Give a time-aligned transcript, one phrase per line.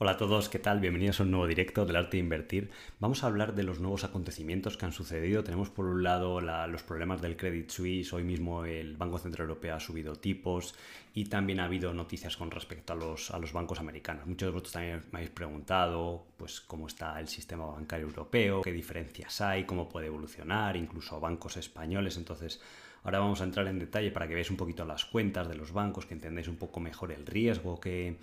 [0.00, 0.78] Hola a todos, ¿qué tal?
[0.78, 2.70] Bienvenidos a un nuevo directo del arte de invertir.
[3.00, 5.42] Vamos a hablar de los nuevos acontecimientos que han sucedido.
[5.42, 9.74] Tenemos por un lado los problemas del Credit Suisse, hoy mismo el Banco Central Europeo
[9.74, 10.76] ha subido tipos
[11.14, 14.24] y también ha habido noticias con respecto a los, a los bancos americanos.
[14.24, 18.70] Muchos de vosotros también me habéis preguntado pues, cómo está el sistema bancario europeo, qué
[18.70, 22.16] diferencias hay, cómo puede evolucionar, incluso bancos españoles.
[22.16, 22.60] Entonces,
[23.02, 25.72] ahora vamos a entrar en detalle para que veáis un poquito las cuentas de los
[25.72, 28.16] bancos, que entendáis un poco mejor el riesgo que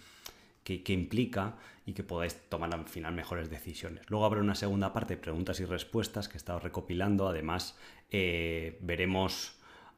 [0.66, 1.56] que, implica
[1.86, 4.10] y que podáis tomar al final mejores decisiones.
[4.10, 7.28] Luego habrá una segunda parte, de preguntas y respuestas, que he estado recopilando.
[7.28, 7.78] Además,
[8.10, 9.56] eh, veremos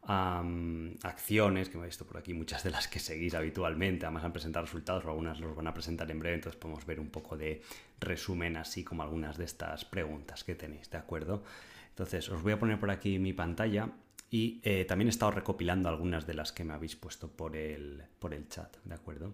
[0.09, 4.05] acciones, que me he visto por aquí, muchas de las que seguís habitualmente.
[4.05, 6.99] Además han presentado resultados, o algunas los van a presentar en breve, entonces podemos ver
[6.99, 7.61] un poco de
[7.99, 11.43] resumen, así como algunas de estas preguntas que tenéis, ¿de acuerdo?
[11.89, 13.89] Entonces, os voy a poner por aquí mi pantalla
[14.29, 18.03] y eh, también he estado recopilando algunas de las que me habéis puesto por el,
[18.19, 19.33] por el chat, ¿de acuerdo?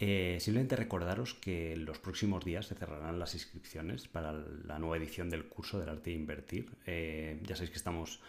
[0.00, 5.28] Eh, simplemente recordaros que los próximos días se cerrarán las inscripciones para la nueva edición
[5.28, 6.70] del curso del arte de invertir.
[6.86, 8.20] Eh, ya sabéis que estamos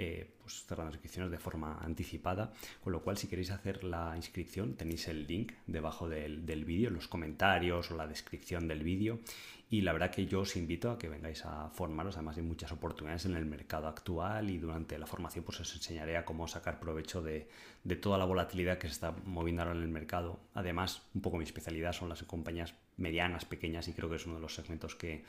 [0.00, 2.52] eh, pues cerrando inscripciones de forma anticipada,
[2.84, 6.88] con lo cual si queréis hacer la inscripción tenéis el link debajo del, del vídeo,
[6.90, 9.18] los comentarios o la descripción del vídeo.
[9.70, 12.70] Y la verdad que yo os invito a que vengáis a formaros, además hay muchas
[12.70, 16.78] oportunidades en el mercado actual y durante la formación pues os enseñaré a cómo sacar
[16.78, 17.48] provecho de,
[17.82, 20.38] de toda la volatilidad que se está moviendo ahora en el mercado.
[20.54, 24.36] Además, un poco mi especialidad son las compañías medianas, pequeñas y creo que es uno
[24.36, 25.24] de los segmentos que,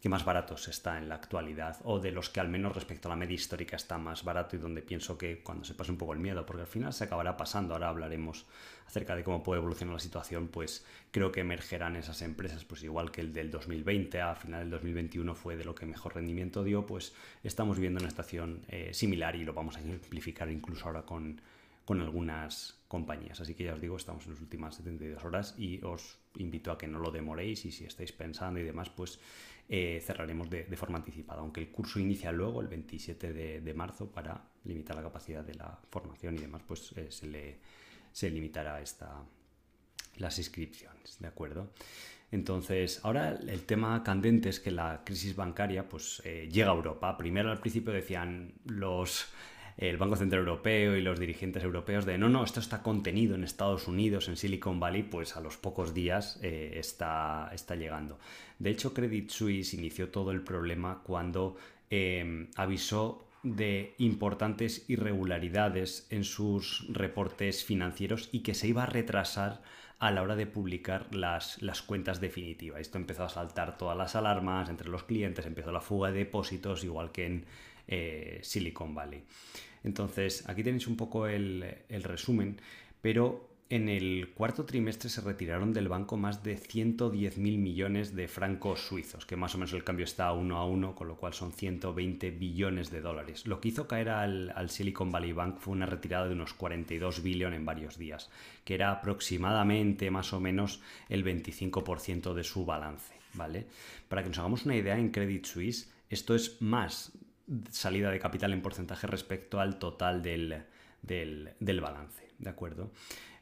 [0.00, 3.10] que más baratos está en la actualidad o de los que al menos respecto a
[3.10, 6.12] la media histórica está más barato y donde pienso que cuando se pase un poco
[6.12, 8.46] el miedo, porque al final se acabará pasando, ahora hablaremos
[8.86, 13.10] acerca de cómo puede evolucionar la situación, pues creo que emergerán esas empresas, pues igual
[13.10, 16.86] que el del 2020 a final del 2021 fue de lo que mejor rendimiento dio,
[16.86, 17.12] pues
[17.42, 21.40] estamos viviendo una estación eh, similar y lo vamos a simplificar incluso ahora con,
[21.84, 23.40] con algunas compañías.
[23.40, 26.78] Así que ya os digo, estamos en las últimas 72 horas y os invito a
[26.78, 29.18] que no lo demoréis y si estáis pensando y demás, pues
[29.68, 34.42] eh, cerraremos de, forma anticipada, aunque el curso inicia luego, el 27 de, marzo, para
[34.64, 37.58] limitar la capacidad de la formación y demás, pues eh, se, le,
[38.10, 39.22] se limitará esta,
[40.16, 41.70] las inscripciones, ¿de acuerdo?
[42.30, 47.16] Entonces, ahora el tema candente es que la crisis bancaria pues, eh, llega a Europa.
[47.16, 49.26] Primero al principio decían los
[49.78, 53.44] el Banco Central Europeo y los dirigentes europeos de no, no, esto está contenido en
[53.44, 58.18] Estados Unidos, en Silicon Valley, pues a los pocos días eh, está, está llegando.
[58.58, 61.56] De hecho, Credit Suisse inició todo el problema cuando
[61.90, 69.62] em, avisó de importantes irregularidades en sus reportes financieros y que se iba a retrasar
[70.00, 72.80] a la hora de publicar las, las, cuentas definitivas.
[72.80, 76.82] Esto empezó a saltar todas las alarmas entre los clientes, empezó la fuga de depósitos,
[76.82, 77.44] igual que en
[77.88, 79.22] eh, Silicon Valley.
[79.84, 82.60] Entonces, aquí tenéis un poco el, resumen,
[83.00, 88.80] pero en el cuarto trimestre se retiraron del banco más de 110.000 millones de francos
[88.80, 91.52] suizos, que más o menos el cambio está uno a uno, con lo cual son
[91.52, 93.46] 120 billones de dólares.
[93.46, 97.58] Lo que hizo caer al, Silicon Valley Bank fue una retirada de unos 42 billones
[97.58, 98.30] en varios días,
[98.64, 100.80] que era aproximadamente más o menos
[101.10, 103.18] el 25% de su balance.
[103.34, 103.66] ¿vale?
[104.08, 107.12] Para que nos hagamos una idea, en Credit Suisse esto es más
[107.70, 110.62] salida de capital en porcentaje respecto al total del,
[111.02, 112.90] del, balance, ¿de acuerdo?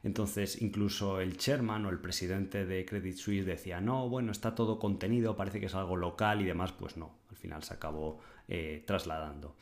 [0.03, 4.79] Entonces, incluso el chairman o el presidente de Credit Suisse decía, no, bueno, está todo
[4.79, 8.83] contenido, parece que es algo local y demás, pues no, al final se acabó eh,
[8.85, 9.55] trasladando.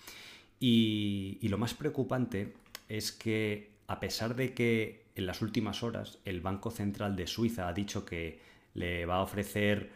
[0.59, 2.53] Y, y lo más preocupante
[2.87, 7.67] es que, a pesar de que en las últimas horas el Banco Central de Suiza
[7.67, 8.39] ha dicho que
[8.73, 9.89] le va a ofrecer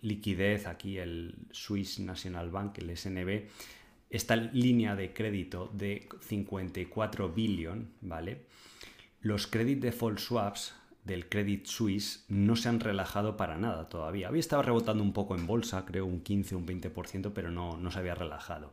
[0.00, 3.48] liquidez, aquí el Swiss National Bank, el SNB,
[4.10, 8.42] esta línea de crédito de 54 billion, ¿vale?
[9.20, 10.74] Los credit default swaps
[11.04, 14.28] del Credit Suisse no se han relajado para nada todavía.
[14.28, 17.90] Había estado rebotando un poco en bolsa, creo un 15, un 20%, pero no, no
[17.90, 18.72] se había relajado.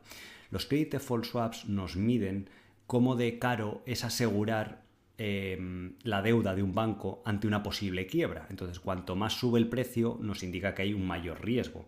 [0.50, 2.50] Los credit default swaps nos miden
[2.86, 4.83] cómo de caro es asegurar
[5.16, 8.48] Em, la deuda de un banco ante una posible quiebra.
[8.50, 11.86] Entonces, cuanto más sube el precio, nos indica que hay un mayor riesgo.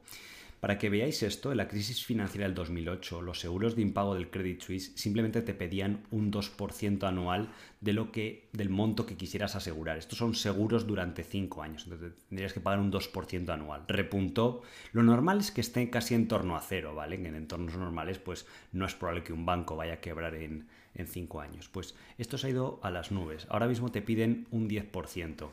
[0.61, 4.31] Para que veáis esto, en la crisis financiera del 2008, los seguros de impago del
[4.31, 7.51] Credit Suisse simplemente te pedían un 2% anual
[7.81, 9.99] de lo que, del monto que quisieras asegurar.
[9.99, 13.85] Estos son seguros durante 5 años, entonces tendrías que pagar un 2% anual.
[13.87, 14.63] Repuntó.
[14.93, 17.17] Lo normal es que esté casi en torno a cero, ¿vale?
[17.17, 21.07] En entornos normales, pues no es probable que un banco vaya a quebrar en, en
[21.07, 21.69] 5 años.
[21.69, 23.47] Pues esto se ha ido a las nubes.
[23.49, 25.51] Ahora mismo te piden un 10%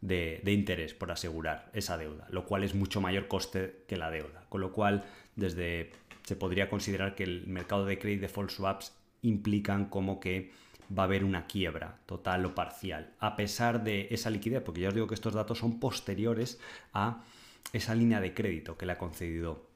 [0.00, 4.44] de, interés por asegurar esa deuda, lo cual es mucho mayor coste que la deuda.
[4.48, 5.04] Con lo cual,
[5.36, 5.92] desde
[6.24, 8.92] se podría considerar que el mercado de credit default swaps
[9.22, 10.52] implican como que
[10.96, 14.88] va a haber una quiebra total o parcial, a pesar de esa liquidez, porque ya
[14.88, 16.60] os digo que estos datos son posteriores
[16.92, 17.24] a
[17.72, 19.66] esa línea de crédito que le ha concedido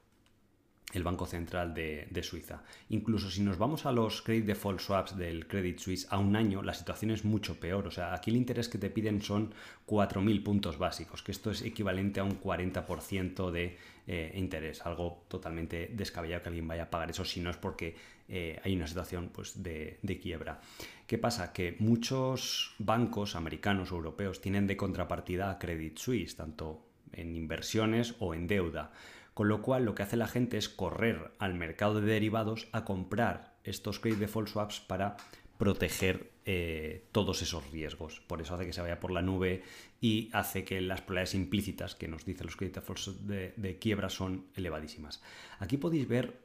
[0.95, 2.63] el Banco Central de, Suiza.
[2.89, 6.63] Incluso si nos vamos a los credit default swaps del Credit Suisse a un año,
[6.63, 7.87] la situación es mucho peor.
[7.87, 9.53] O sea, aquí el interés que te piden son
[9.87, 13.77] 4.000 puntos básicos, que esto es equivalente a un 40% de
[14.07, 17.95] eh, interés, algo totalmente descabellado que alguien vaya a pagar eso si no es porque
[18.29, 20.61] eh, hay una situación pues, de, de quiebra.
[21.07, 21.53] ¿Qué pasa?
[21.53, 26.83] Que muchos bancos americanos o europeos tienen de contrapartida a Credit Suisse, tanto
[27.13, 28.91] en inversiones o en deuda.
[29.39, 32.85] Con lo cual lo que hace la gente es correr al mercado de derivados a
[32.85, 35.17] comprar estos credit default swaps para
[35.59, 38.21] proteger eh, todos esos riesgos.
[38.27, 39.63] Por eso hace que se vaya por la nube
[40.01, 44.11] y hace que las probabilidades implícitas que nos dicen los credit default de, de quiebra
[44.11, 45.23] son elevadísimas.
[45.61, 46.41] Aquí podéis ver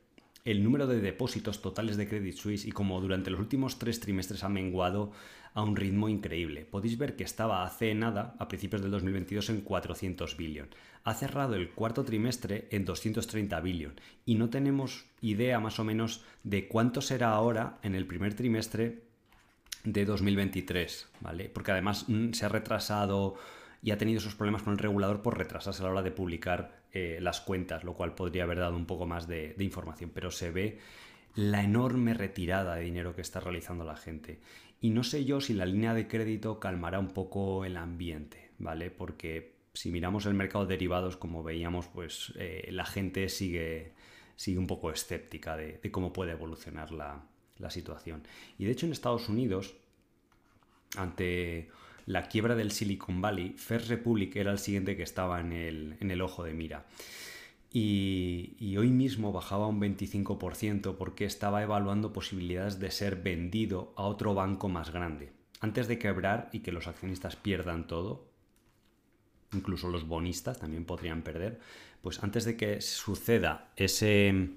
[0.45, 4.43] el número de depósitos totales de Credit Suisse y como durante los últimos tres trimestres
[4.43, 5.13] ha menguado
[5.53, 6.65] a un ritmo increíble.
[6.65, 10.67] Podéis ver que estaba hace nada, a principios del 2022, en 400 billion.
[11.03, 13.94] Ha cerrado el cuarto trimestre en 230 billion
[14.25, 19.03] y no tenemos idea más o menos de cuánto será ahora en el primer trimestre
[19.83, 21.50] de 2023, ¿vale?
[21.50, 23.35] Porque además mm, se ha retrasado
[23.81, 26.83] y ha tenido esos problemas con el regulador por retrasarse a la hora de publicar
[26.94, 30.51] eh, las cuentas, lo cual podría haber dado un poco más de información, pero se
[30.51, 30.79] ve
[31.35, 34.39] la enorme retirada de dinero que está realizando la gente.
[34.83, 38.91] Y no sé yo si la línea de crédito calmará un poco el ambiente, ¿vale?
[38.91, 43.94] Porque si miramos el mercado de derivados, como veíamos, pues eh, la gente sigue,
[44.35, 47.24] sigue un poco escéptica de, cómo puede evolucionar la,
[47.69, 48.24] situación.
[48.59, 49.74] Y de hecho en Estados Unidos,
[50.97, 51.69] ante
[52.06, 56.12] la quiebra del Silicon Valley, First Republic era el siguiente que estaba en el, en
[56.12, 56.86] el ojo de mira
[57.75, 64.35] y, hoy mismo bajaba un 25% porque estaba evaluando posibilidades de ser vendido a otro
[64.35, 65.31] banco más grande.
[65.59, 68.27] Antes de quebrar y que los accionistas pierdan todo,
[69.53, 71.59] incluso los bonistas también podrían perder,
[72.01, 74.49] pues antes de que suceda ese,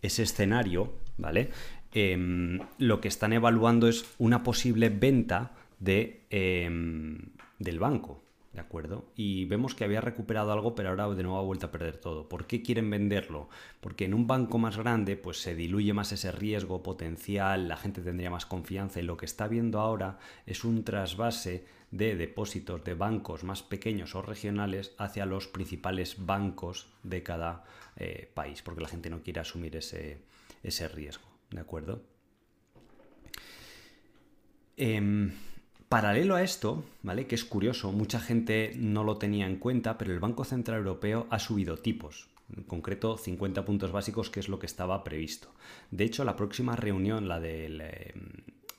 [0.00, 1.50] ese escenario, ¿vale?
[1.92, 7.18] Em, lo que están evaluando es una posible venta de, em,
[7.58, 8.22] del banco.
[8.52, 9.10] ¿De acuerdo?
[9.16, 12.28] Y vemos que había recuperado algo, pero ahora de nuevo ha vuelto a perder todo.
[12.28, 13.48] ¿Por qué quieren venderlo?
[13.80, 18.02] Porque en un banco más grande, pues se diluye más ese riesgo potencial, la gente
[18.02, 22.92] tendría más confianza y lo que está viendo ahora es un trasvase de depósitos de
[22.92, 27.64] bancos más pequeños o regionales hacia los principales bancos de cada
[27.96, 30.18] eh, país, porque la gente no quiere asumir ese,
[30.62, 31.26] ese riesgo.
[31.50, 32.02] ¿De acuerdo?
[34.76, 35.30] Eh,
[35.92, 37.26] Paralelo a esto, ¿vale?
[37.26, 41.26] Que es curioso, mucha gente no lo tenía en cuenta, pero el Banco Central Europeo
[41.28, 45.48] ha subido tipos, en concreto 50 puntos básicos, que es lo que estaba previsto.
[45.90, 48.14] De hecho, la próxima reunión, la del, eh,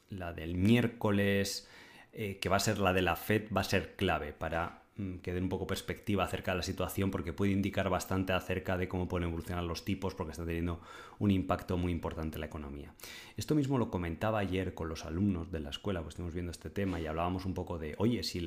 [0.10, 1.68] la del miércoles,
[2.13, 4.81] eh, que va a ser la de la Fed, va a ser clave para
[5.24, 8.88] que dé un poco perspectiva acerca de la situación porque puede indicar bastante acerca de
[8.88, 10.81] cómo pueden evolucionar los tipos porque está teniendo
[11.18, 12.94] un impacto muy importante en la economía.
[13.36, 16.69] Esto mismo lo comentaba ayer con los alumnos de la escuela, pues estuvimos viendo este
[16.69, 18.38] tema y hablábamos un poco de, oye, si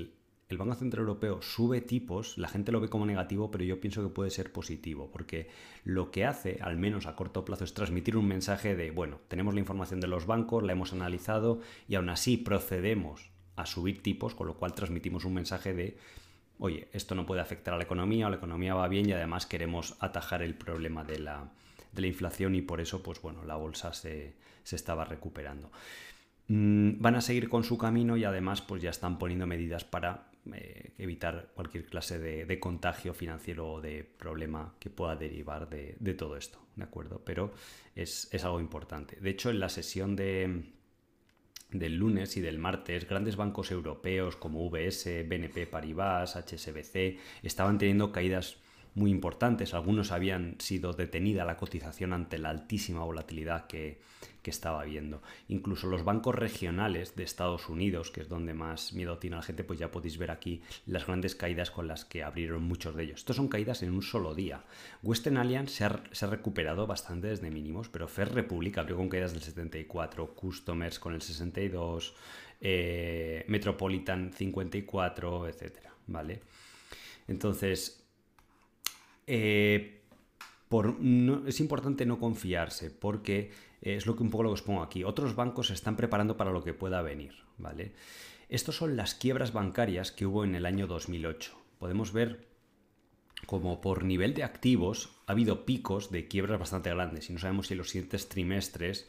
[0.49, 4.05] el Banco Central Europeo sube tipos, la gente lo ve como negativo, pero yo pienso
[4.05, 5.49] que puede ser positivo, porque
[5.83, 9.53] lo que hace, al menos a corto plazo, es transmitir un mensaje de, bueno, tenemos
[9.53, 11.59] la información de los bancos, la hemos analizado
[11.89, 15.97] y aún así procedemos a subir tipos, con lo cual transmitimos un mensaje de
[16.59, 19.47] oye, esto no puede afectar a la economía o la economía va bien y además
[19.47, 21.51] queremos atajar el problema de la,
[21.97, 24.35] inflación y por eso, pues bueno, la bolsa se,
[24.71, 25.71] estaba recuperando.
[26.49, 30.29] Mm, van a seguir con su camino y además pues ya están poniendo medidas para
[30.53, 36.37] eh, evitar cualquier clase de, contagio financiero o de problema que pueda derivar de, todo
[36.37, 37.23] esto, ¿de acuerdo?
[37.25, 37.53] Pero
[37.95, 39.17] es, es algo importante.
[39.17, 40.76] De hecho, en la sesión de,
[41.71, 48.13] del lunes y del martes, grandes bancos europeos como UBS, BNP Paribas, HSBC estaban teniendo
[48.13, 48.59] caídas
[48.97, 49.75] muy importantes.
[49.75, 54.01] Algunos habían sido detenida la cotización ante la altísima volatilidad que,
[54.47, 55.23] estaba habiendo.
[55.49, 59.65] Incluso los bancos regionales de Estados Unidos, que es donde más miedo tiene la gente,
[59.65, 63.19] pues ya podéis ver aquí las grandes caídas con las que abrieron muchos de ellos.
[63.19, 64.63] Estos son caídas en un solo día.
[65.03, 65.75] Western Alliance
[66.13, 71.01] se ha, recuperado bastante desde mínimos, pero Fair Republic abrió con caídas del 74, Customers
[71.01, 72.15] con el 62,
[72.61, 76.41] eh, Metropolitan 54, etcétera, ¿vale?
[77.27, 78.06] Entonces,
[79.27, 80.03] eh,
[81.47, 85.05] es importante no confiarse porque es lo que un poco lo que os pongo aquí.
[85.05, 87.93] Otros bancos se están preparando para lo que pueda venir, ¿vale?
[88.49, 91.53] Estos son las quiebras bancarias que hubo en el año 2008.
[91.79, 92.47] Podemos ver
[93.47, 97.67] como por nivel de activos ha habido picos de quiebras bastante grandes y no sabemos
[97.67, 99.07] si en los siguientes trimestres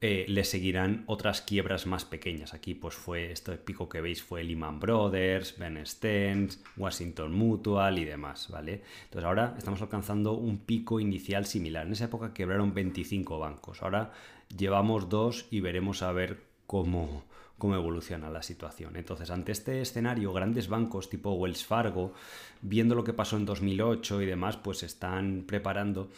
[0.00, 2.52] eh, le seguirán otras quiebras más pequeñas.
[2.52, 8.04] Aquí pues fue, este pico que veis fue Lehman Brothers, Ben Stearns, Washington Mutual y
[8.04, 8.82] demás, ¿vale?
[9.04, 11.86] Entonces ahora estamos alcanzando un pico inicial similar.
[11.86, 13.82] En esa época quebraron 25 bancos.
[13.82, 14.12] Ahora
[14.54, 17.24] llevamos dos y veremos a ver cómo,
[17.56, 18.96] cómo evoluciona la situación.
[18.96, 22.12] Entonces, ante este escenario, grandes bancos tipo Wells Fargo,
[22.60, 26.10] viendo lo que pasó en 2008 y demás, pues están preparando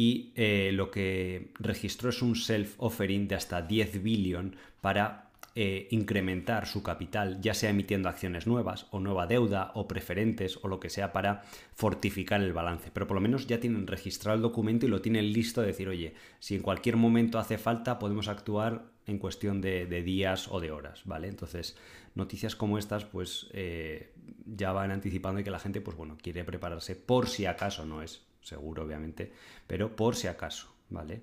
[0.00, 6.66] y eh, lo que registró es un self-offering de hasta 10 billion para eh, incrementar
[6.66, 10.88] su capital, ya sea emitiendo acciones nuevas o nueva deuda o preferentes o lo que
[10.88, 11.42] sea para
[11.74, 12.90] fortificar el balance.
[12.90, 15.86] Pero por lo menos ya tienen registrado el documento y lo tienen listo de decir,
[15.86, 20.70] oye, si en cualquier momento hace falta podemos actuar en cuestión de, días o de
[20.70, 21.28] horas, ¿vale?
[21.28, 21.76] Entonces,
[22.14, 24.14] noticias como estas, pues eh,
[24.46, 28.00] ya van anticipando y que la gente, pues bueno, quiere prepararse por si acaso, no
[28.00, 29.32] es seguro obviamente,
[29.66, 31.22] pero por si acaso, ¿vale?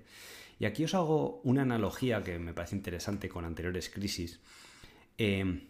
[0.58, 4.40] Y aquí os hago una analogía que me parece interesante con anteriores crisis.
[5.16, 5.68] Eh,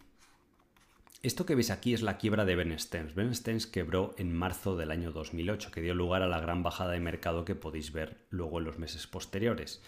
[1.20, 3.14] esto que veis aquí es la quiebra de Ben Stearns.
[3.14, 6.92] Ben Stearns quebró en marzo del año 2008, que dio lugar a la gran bajada
[6.92, 9.82] de mercado que podéis ver luego en los meses posteriores.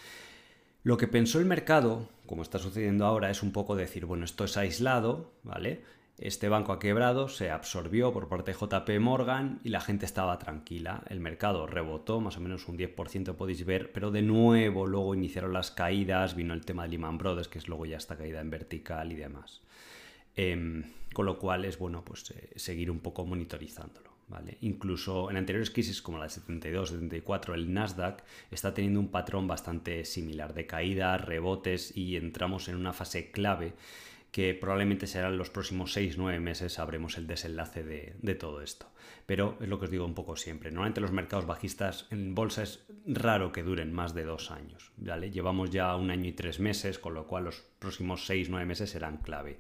[0.82, 4.44] Lo que pensó el mercado, como está sucediendo ahora, es un poco decir, bueno, esto
[4.44, 5.84] es aislado, ¿vale?
[6.20, 10.38] Este banco ha quebrado, se absorbió por parte de JP Morgan y la gente estaba
[10.38, 11.02] tranquila.
[11.08, 15.54] El mercado rebotó, más o menos un 10% podéis ver, pero de nuevo luego iniciaron
[15.54, 18.50] las caídas, vino el tema de Lehman Brothers, que es luego ya esta caída en
[18.50, 19.62] vertical y demás.
[20.36, 20.84] Em,
[21.14, 24.10] con lo cual es bueno pues eh, seguir un poco monitorizándolo.
[24.28, 24.58] ¿Vale?
[24.60, 28.22] Incluso en anteriores crisis como la de 72, 74, el Nasdaq
[28.52, 33.72] está teniendo un patrón bastante similar de caídas, rebotes y entramos en una fase clave
[34.30, 38.86] que probablemente serán los próximos 6-9 meses sabremos el desenlace de, todo esto.
[39.26, 40.70] Pero es lo que os digo un poco siempre.
[40.70, 44.92] Normalmente los mercados bajistas en bolsa es raro que duren más de dos años.
[44.96, 45.30] ¿vale?
[45.30, 49.18] Llevamos ya un año y tres meses, con lo cual los próximos 6-9 meses serán
[49.18, 49.58] clave.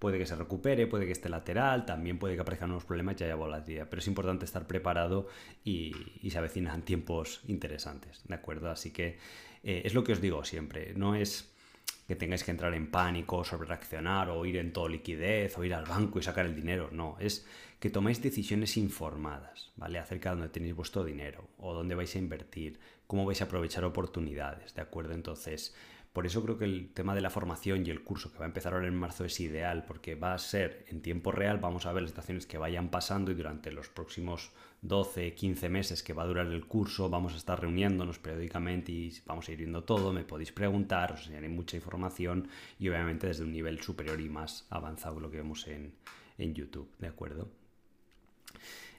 [0.00, 3.24] Puede que se recupere, puede que esté lateral, también puede que aparezcan nuevos problemas y
[3.24, 3.88] haya volatilidad.
[3.88, 5.28] Pero es importante estar preparado
[5.62, 5.92] y,
[6.28, 8.22] se avecinan tiempos interesantes.
[8.26, 8.70] ¿De acuerdo?
[8.70, 9.18] Así que
[9.62, 10.94] eh, es lo que os digo siempre.
[10.94, 11.54] No es
[12.10, 15.72] que tengáis que entrar en pánico, sobre reaccionar o ir en todo liquidez o ir
[15.72, 16.88] al banco y sacar el dinero.
[16.90, 17.46] No, es
[17.78, 20.00] que toméis decisiones informadas, ¿vale?
[20.00, 23.84] Acerca de dónde tenéis vuestro dinero o dónde vais a invertir, cómo vais a aprovechar
[23.84, 25.14] oportunidades, ¿de acuerdo?
[25.14, 25.72] Entonces,
[26.12, 28.48] por eso creo que el tema de la formación y el curso que va a
[28.48, 31.92] empezar ahora en marzo es ideal, porque va a ser en tiempo real, vamos a
[31.92, 34.50] ver las estaciones que vayan pasando y durante los próximos
[34.82, 39.12] 12, 15 meses que va a durar el curso, vamos a estar reuniéndonos periódicamente y
[39.24, 42.48] vamos a ir viendo todo, me podéis preguntar, os enseñaré mucha información
[42.78, 45.92] y obviamente desde un nivel superior y más avanzado lo que vemos en,
[46.38, 47.48] en YouTube, ¿de acuerdo?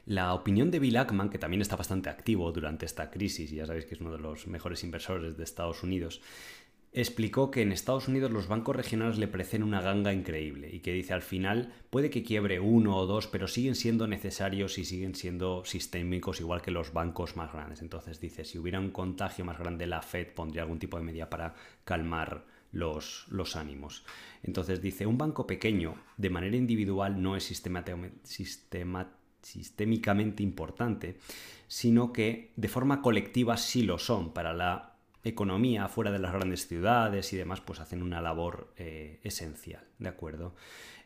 [0.06, 3.68] La opinión de Bill Ackman, que también está bastante activo durante esta crisis, y ya
[3.68, 6.22] sabéis que es uno de los mejores inversores de Estados Unidos,
[6.93, 10.91] explicó que en Estados Unidos los bancos regionales le parecen una ganga increíble y que
[10.91, 15.15] dice al final puede que quiebre uno o dos, pero siguen siendo necesarios y siguen
[15.15, 17.81] siendo sistémicos igual que los bancos más grandes.
[17.81, 21.29] Entonces dice, si hubiera un contagio más grande, la Fed pondría algún tipo de medida
[21.29, 21.55] para
[21.86, 24.03] calmar los, los ánimos.
[24.43, 27.45] Entonces dice, un banco pequeño de manera individual no es
[29.43, 31.17] sistémicamente importante,
[31.67, 34.90] sino que de forma colectiva sí lo son para la
[35.24, 40.10] economía fuera de las grandes ciudades y demás, pues hacen una labor eh, esencial, ¿de
[40.10, 40.56] acuerdo?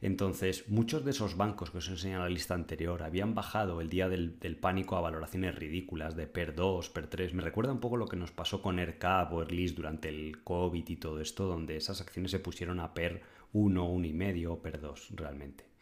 [0.02, 3.90] Entonces, muchos de esos bancos que os enseñé en la lista anterior habían bajado el
[3.90, 7.34] día del, pánico a valoraciones ridículas de PER 2, PER 3.
[7.34, 10.88] Me recuerda un poco lo que nos pasó con AirCap o Airlist durante el COVID
[10.88, 13.22] y todo esto, donde esas acciones se pusieron a PER
[13.54, 15.75] 1, 1,5 o PER 2 realmente.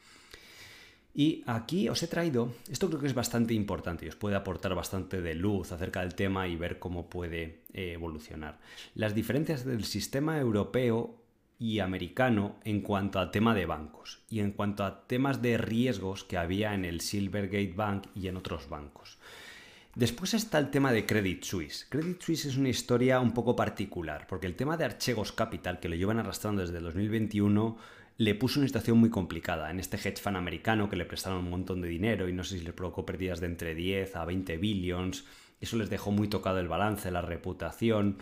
[1.16, 4.74] Y aquí os he traído, esto creo que es bastante importante y os puede aportar
[4.74, 8.60] bastante de luz acerca del tema y ver cómo puede eh, evolucionar.
[8.96, 11.24] Las diferencias del sistema europeo
[11.60, 16.24] y americano en cuanto al tema de bancos y en cuanto a temas de riesgos
[16.24, 19.20] que había en el Silvergate Bank y en otros bancos.
[19.96, 21.86] Después está el tema de Credit Suisse.
[21.88, 25.88] Credit Suisse es una historia un poco particular, porque el tema de Archegos Capital, que
[25.88, 27.78] lo llevan arrastrando desde 2021,
[28.24, 29.70] le puso una situación muy complicada.
[29.70, 32.58] En este hedge fund americano que le prestaron un montón de dinero y no sé
[32.58, 35.26] si les provocó pérdidas de entre 10 a 20 billions,
[35.60, 38.18] eso les dejó muy tocado el balance, la reputación.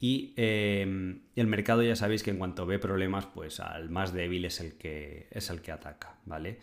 [0.00, 4.44] Y em, el mercado ya sabéis que en cuanto ve problemas, pues al más débil
[4.46, 6.58] es el que, es el que ataca, ¿vale?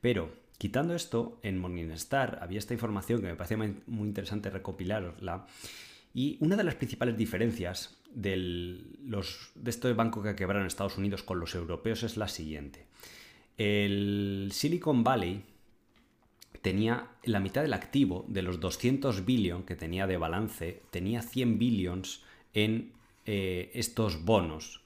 [0.00, 5.46] Pero quitando esto, en Morningstar había esta información que me parece muy interesante recopilarla.
[6.12, 11.22] Y una de las principales diferencias los, de estos bancos que quebraron en Estados Unidos
[11.22, 12.86] con los europeos es la siguiente.
[13.56, 15.44] El Silicon Valley
[16.62, 21.58] tenía la mitad del activo de los 200 billion que tenía de balance, tenía 100
[21.58, 22.22] billions
[22.54, 22.92] en
[23.26, 24.82] eh, estos bonos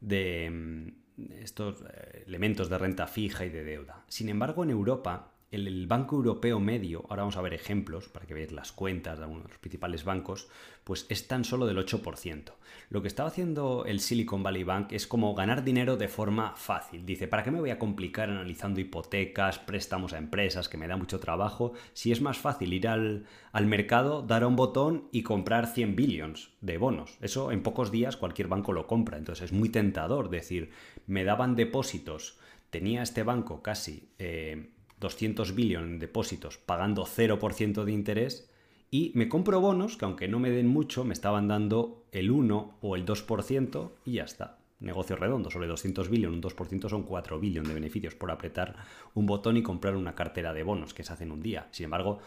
[0.00, 4.04] de mm, estos eh, elementos de renta fija y de deuda.
[4.08, 8.34] Sin embargo, en Europa el Banco Europeo Medio, ahora vamos a ver ejemplos para que
[8.34, 10.48] veáis las cuentas de algunos de los principales bancos,
[10.84, 12.52] pues es tan solo del 8%.
[12.90, 17.06] Lo que estaba haciendo el Silicon Valley Bank es como ganar dinero de forma fácil.
[17.06, 20.96] Dice, ¿para qué me voy a complicar analizando hipotecas, préstamos a empresas, que me da
[20.96, 21.72] mucho trabajo?
[21.94, 25.96] Si es más fácil ir al, al mercado, dar a un botón y comprar 100
[25.96, 27.16] billions de bonos.
[27.22, 29.16] Eso en pocos días cualquier banco lo compra.
[29.16, 30.70] Entonces es muy tentador decir,
[31.06, 32.38] me daban depósitos,
[32.68, 34.10] tenía este banco casi...
[34.18, 38.50] Eh, 200 billones en depósitos pagando 0% de interés
[38.90, 42.78] y me compro bonos que aunque no me den mucho me estaban dando el 1
[42.80, 44.58] o el 2% y ya está.
[44.80, 48.76] Negocio redondo, sobre 200 billones, un 2% son 4 billones de beneficios por apretar
[49.14, 51.66] un botón y comprar una cartera de bonos que se hacen un día.
[51.72, 52.20] Sin embargo,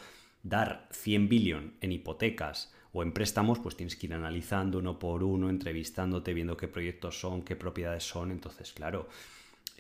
[0.44, 5.24] dar 100 billones en hipotecas o en préstamos, pues tienes que ir analizando uno por
[5.24, 8.32] uno, entrevistándote, viendo qué proyectos son, qué propiedades son.
[8.32, 9.08] Entonces, claro,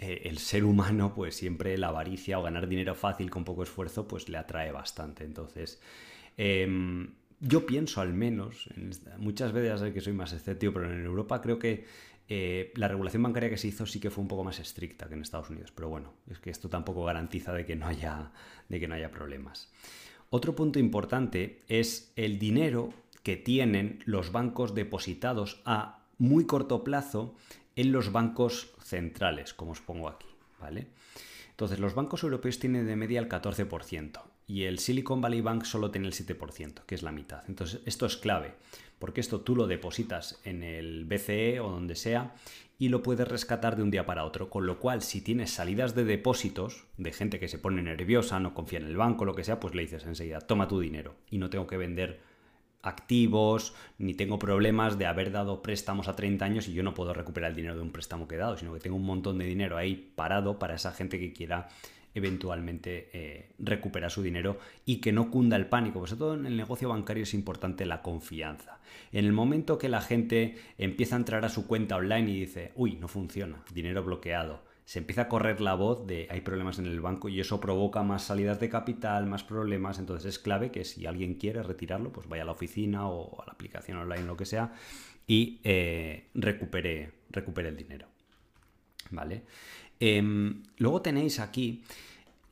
[0.02, 4.08] eh, el ser humano, pues siempre la avaricia o ganar dinero fácil con poco esfuerzo,
[4.08, 5.24] pues le atrae bastante.
[5.24, 5.80] Entonces,
[6.38, 8.68] em, yo pienso al menos,
[9.20, 11.86] muchas veces sé que soy más escéptico, pero en Europa creo que
[12.28, 15.14] eh, la regulación bancaria que se hizo sí que fue un poco más estricta que
[15.14, 15.72] en Estados Unidos.
[15.72, 18.32] Pero bueno, es que esto tampoco garantiza de que no haya,
[18.70, 19.72] de que no haya problemas.
[20.32, 22.92] Otro punto importante es el dinero
[23.22, 27.36] que tienen los bancos depositados a muy corto plazo
[27.82, 30.28] en los bancos centrales, como os pongo aquí,
[30.60, 30.88] ¿vale?
[31.50, 35.92] Entonces, los bancos europeos tienen de media el 14% y el Silicon Valley Bank solo
[35.92, 37.44] tiene el 7%, que es la mitad.
[37.48, 38.56] Entonces, esto es clave,
[39.00, 42.34] porque esto tú lo depositas en el BCE o donde sea
[42.78, 45.94] y lo puedes rescatar de un día para otro, con lo cual si tienes salidas
[45.94, 49.44] de depósitos de gente que se pone nerviosa, no confía en el banco, lo que
[49.44, 52.22] sea, pues le dices enseguida, toma tu dinero y no tengo que vender
[52.84, 57.14] activos, ni tengo problemas de haber dado préstamos a 30 años y yo no puedo
[57.14, 59.46] recuperar el dinero de un préstamo que he dado, sino que tengo un montón de
[59.46, 61.70] dinero ahí parado para esa gente que quiera
[62.14, 66.00] eventualmente eh, recuperar su dinero y que no cunda el pánico.
[66.00, 68.80] Pues todo en el negocio bancario es importante la confianza.
[69.12, 72.72] En el momento que la gente empieza a entrar a su cuenta online y dice,
[72.76, 76.86] uy, no funciona, dinero bloqueado, se empieza a correr la voz de hay problemas en
[76.86, 80.00] el banco y eso provoca más salidas de capital, más problemas.
[80.00, 83.46] Entonces es clave que si alguien quiere retirarlo, pues vaya a la oficina o a
[83.46, 84.74] la aplicación online, lo que sea,
[85.26, 88.06] y eh, recupere, recupere el dinero.
[89.12, 89.44] ¿Vale?
[89.98, 91.86] Em, luego tenéis aquí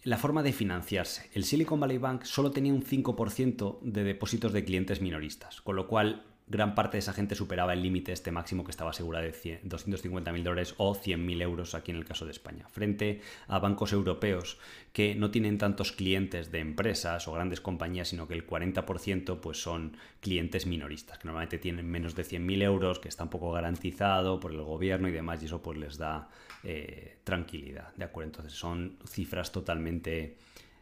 [0.03, 1.29] la forma de financiarse.
[1.33, 5.89] El Silicon Valley Bank solo tenía un 5% de depósitos de clientes minoristas, con lo
[5.89, 9.31] cual gran parte de esa gente superaba el límite este máximo que estaba asegurado de
[9.31, 14.57] 250.000 dólares o 100.000 euros aquí en el caso de España, frente a bancos europeos
[14.91, 19.61] que no tienen tantos clientes de empresas o grandes compañías, sino que el 40% pues
[19.61, 24.39] son clientes minoristas, que normalmente tienen menos de 100.000 euros, que está un poco garantizado
[24.39, 26.29] por el gobierno y demás, y eso pues les da
[26.63, 28.29] eh, tranquilidad, ¿de acuerdo?
[28.29, 30.37] Entonces son cifras totalmente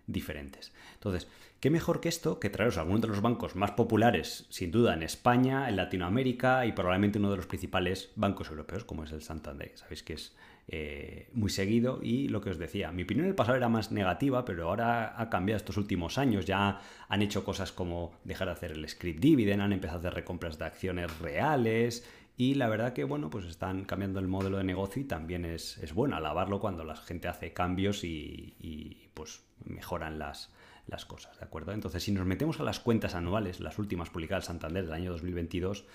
[0.07, 0.71] diferentes.
[0.93, 1.27] Entonces,
[1.59, 4.93] ¿qué mejor que esto que traeros a algunos de los bancos más populares, sin duda,
[4.93, 9.21] en España, en Latinoamérica y probablemente uno de los principales bancos europeos, como es el
[9.21, 9.71] Santander?
[9.75, 10.35] Sabéis que es
[10.67, 13.91] eh, muy seguido y lo que os decía, mi opinión en el pasado era más
[13.91, 16.45] negativa, pero ahora ha cambiado estos últimos años.
[16.45, 20.13] Ya han hecho cosas como dejar de hacer el script dividend, han empezado a hacer
[20.13, 22.05] recompras de acciones reales,
[22.39, 25.91] y la verdad que, bueno, pues están cambiando el modelo de negocio y también es,
[25.95, 30.53] bueno alabarlo cuando la gente hace cambios y, pues mejoran las,
[30.87, 31.73] las cosas, ¿de acuerdo?
[31.73, 35.85] Entonces, si nos metemos a las cuentas anuales, las últimas publicadas Santander del año 2022,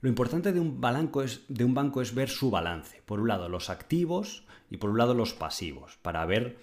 [0.00, 3.02] lo importante de un, banco es, de un banco es ver su balance.
[3.04, 6.58] Por un lado, los activos y por un lado, los pasivos, para ver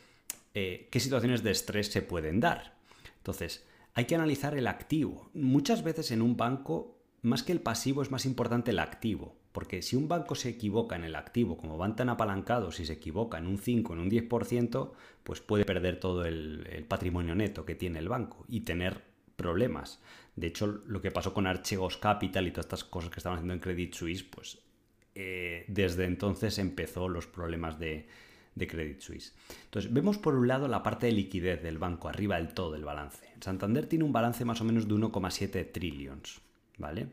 [0.54, 2.76] eh, qué situaciones de estrés se pueden dar.
[3.18, 5.30] Entonces, hay que analizar el activo.
[5.34, 9.82] Muchas veces en un banco más que el pasivo es más importante el activo, porque
[9.82, 13.38] si un banco se equivoca en el activo, como van tan apalancados, si se equivoca
[13.38, 14.92] en un 5, en un 10%,
[15.24, 19.02] pues puede perder todo el, patrimonio neto que tiene el banco y tener
[19.38, 20.02] problemas.
[20.36, 23.54] De hecho, lo que pasó con Archegos Capital y todas estas cosas que estaban haciendo
[23.54, 24.60] en Credit Suisse, pues
[25.16, 28.10] eh, desde entonces empezó los problemas de,
[28.56, 29.34] de Credit Suisse.
[29.64, 32.84] Entonces, vemos por un lado la parte de liquidez del banco, arriba del todo del
[32.84, 33.26] balance.
[33.40, 36.42] Santander tiene un balance más o menos de 1,7 trillions.
[36.78, 37.08] ¿vale?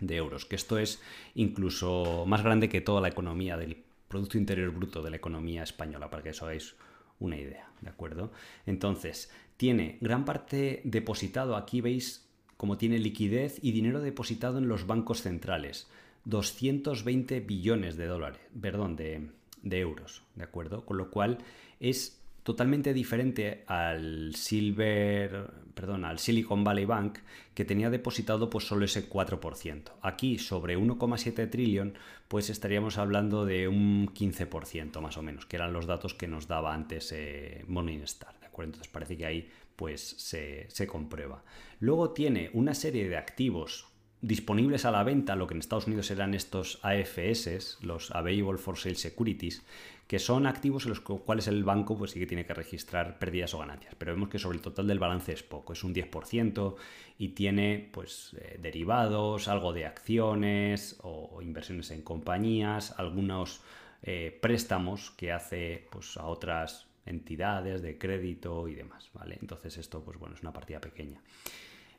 [0.00, 1.00] De euros, que esto es
[1.34, 6.08] incluso más grande que toda la economía del Producto Interior Bruto de la economía española,
[6.08, 6.76] para que os hagáis
[7.18, 8.32] una idea, ¿de acuerdo?
[8.64, 14.86] Entonces, tiene gran parte depositado, aquí veis cómo tiene liquidez y dinero depositado en los
[14.86, 15.88] bancos centrales,
[16.24, 19.30] 220 billones de dólares, perdón, de,
[19.62, 20.84] de euros, ¿de acuerdo?
[20.84, 21.38] Con lo cual
[21.80, 22.17] es
[22.48, 27.18] totalmente diferente al Silver, perdón, al Silicon Valley Bank,
[27.52, 29.92] que tenía depositado pues solo ese 4%.
[30.00, 31.92] Aquí, sobre 1,7 trillón,
[32.26, 36.48] pues estaríamos hablando de un 15% más o menos, que eran los datos que nos
[36.48, 38.70] daba antes eh, Morningstar, ¿de acuerdo?
[38.70, 41.44] Entonces parece que ahí pues se, se comprueba.
[41.80, 43.88] Luego tiene una serie de activos
[44.22, 48.78] disponibles a la venta, lo que en Estados Unidos eran estos AFS, los Available for
[48.78, 49.62] Sale Securities,
[50.08, 53.52] que son activos en los cuales el banco pues, sí que tiene que registrar pérdidas
[53.52, 53.94] o ganancias.
[53.96, 56.76] Pero vemos que sobre el total del balance es poco, es un 10%
[57.18, 63.60] y tiene pues, eh, derivados, algo de acciones o inversiones en compañías, algunos
[64.02, 69.10] eh, préstamos que hace pues, a otras entidades de crédito y demás.
[69.12, 69.36] ¿vale?
[69.42, 71.20] Entonces esto pues, bueno, es una partida pequeña.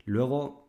[0.06, 0.68] Luego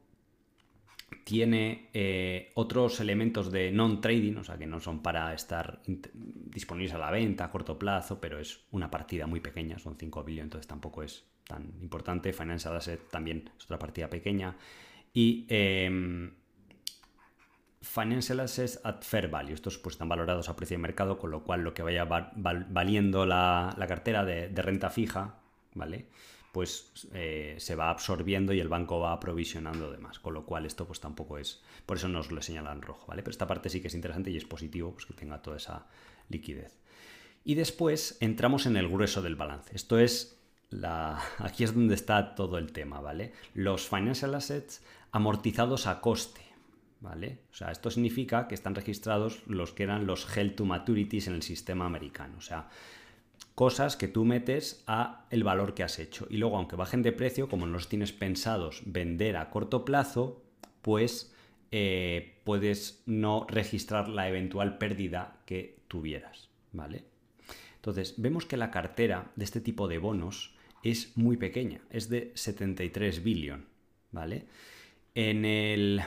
[1.24, 6.98] tiene eh, otros elementos de non-trading, o sea que no son para estar disponibles a
[6.98, 10.66] la venta a corto plazo, pero es una partida muy pequeña, son 5 billones, entonces
[10.66, 12.32] tampoco es tan importante.
[12.32, 14.56] Financial Asset también es otra partida pequeña.
[15.12, 16.32] Y em,
[17.80, 21.42] Financial Assets at Fair Value, estos pues están valorados a precio de mercado, con lo
[21.42, 25.40] cual lo que vaya valiendo la, cartera de, de renta fija,
[25.74, 26.06] ¿vale?
[26.52, 30.18] Pues eh, se va absorbiendo y el banco va aprovisionando demás.
[30.18, 33.22] Con lo cual esto pues tampoco es, por eso nos lo señalan rojo, ¿vale?
[33.22, 35.86] Pero esta parte sí que es interesante y es positivo pues, que tenga toda esa
[36.28, 36.78] liquidez.
[37.44, 39.74] Y después entramos en el grueso del balance.
[39.74, 40.38] Esto es
[40.70, 41.20] la...
[41.38, 43.32] Aquí es donde está todo el tema, ¿vale?
[43.54, 44.82] Los financial assets
[45.12, 46.42] amortizados a coste,
[47.00, 47.40] ¿vale?
[47.52, 51.34] O sea, esto significa que están registrados los que eran los held to maturities en
[51.34, 52.36] el sistema americano.
[52.38, 52.68] O sea,
[53.60, 56.26] cosas que tú metes a el valor que has hecho.
[56.30, 60.42] Y luego, aunque bajen de precio, como no los tienes pensados vender a corto plazo,
[60.80, 61.34] pues
[61.70, 67.04] eh, puedes no registrar la eventual pérdida que tuvieras, ¿vale?
[67.74, 72.32] Entonces, vemos que la cartera de este tipo de bonos es muy pequeña, es de
[72.36, 73.66] 73 billion,
[74.10, 74.46] ¿vale?
[75.14, 76.00] En el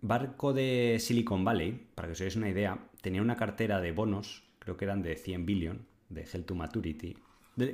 [0.00, 4.44] barco de Silicon Valley, para que os hagáis una idea, tenía una cartera de bonos,
[4.60, 7.16] creo que eran de 100 billion, de Hell to Maturity,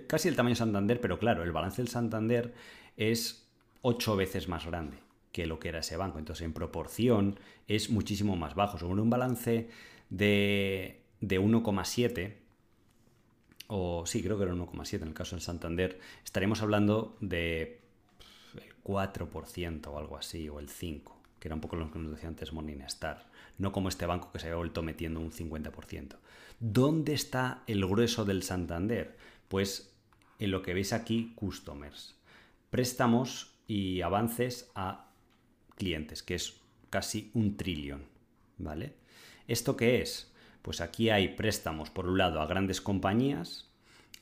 [0.06, 2.54] casi el tamaño de Santander, pero claro, el balance del Santander
[2.96, 3.46] es
[3.82, 4.98] ocho veces más grande
[5.32, 6.18] que lo que era ese banco.
[6.18, 7.38] Entonces, en proporción,
[7.68, 8.78] es muchísimo más bajo.
[8.78, 9.68] Según un balance
[10.10, 12.34] de, de 1,7,
[13.68, 17.80] o sí, creo que era 1,7 en el caso del Santander, estaríamos hablando de
[18.54, 22.12] el 4% o algo así, o el 5%, que era un poco lo que nos
[22.12, 23.30] decía antes Morningstar.
[23.58, 26.16] No como este banco que se había vuelto metiendo un 50%.
[26.62, 29.16] ¿Dónde está el grueso del Santander?
[29.48, 29.96] Pues
[30.38, 32.16] en lo que veis aquí, customers.
[32.68, 35.10] Préstamos y avances a
[35.76, 38.04] clientes, que es casi un trillón,
[38.58, 38.92] ¿vale?
[39.48, 40.34] ¿Esto qué es?
[40.60, 43.70] Pues aquí hay préstamos, por un lado, a grandes compañías,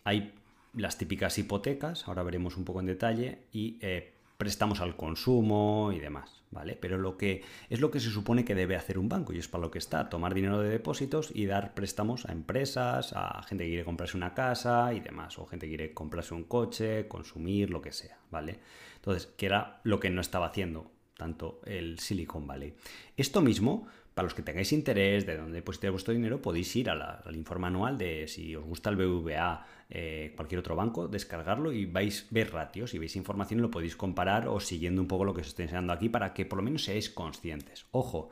[0.04, 0.32] hay
[0.74, 5.98] las típicas hipotecas, ahora veremos un poco en detalle, y eh, préstamos al consumo y
[5.98, 6.76] demás, ¿vale?
[6.80, 9.48] Pero lo que es lo que se supone que debe hacer un banco y es
[9.48, 13.64] para lo que está, tomar dinero de depósitos y dar préstamos a empresas, a gente
[13.64, 17.70] que quiere comprarse una casa y demás, o gente que quiere comprarse un coche, consumir,
[17.70, 18.60] lo que sea, ¿vale?
[18.96, 22.74] Entonces, que era lo que no estaba haciendo tanto el Silicon Valley.
[23.16, 27.36] Esto mismo para los que tengáis interés de dónde depositar vuestro dinero, podéis ir al
[27.36, 32.22] informe anual de si os gusta el BVA, eh, cualquier otro banco, descargarlo y vais
[32.22, 35.34] a ver ratios y veis información y lo podéis comparar o siguiendo un poco lo
[35.34, 37.86] que os estoy enseñando aquí para que por lo menos seáis conscientes.
[37.92, 38.30] Ojo,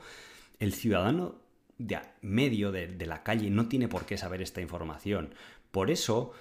[0.59, 1.37] el ciudadano
[1.79, 5.35] de medio de, de la calle no tiene por qué saber esta información.
[5.70, 6.33] Por eso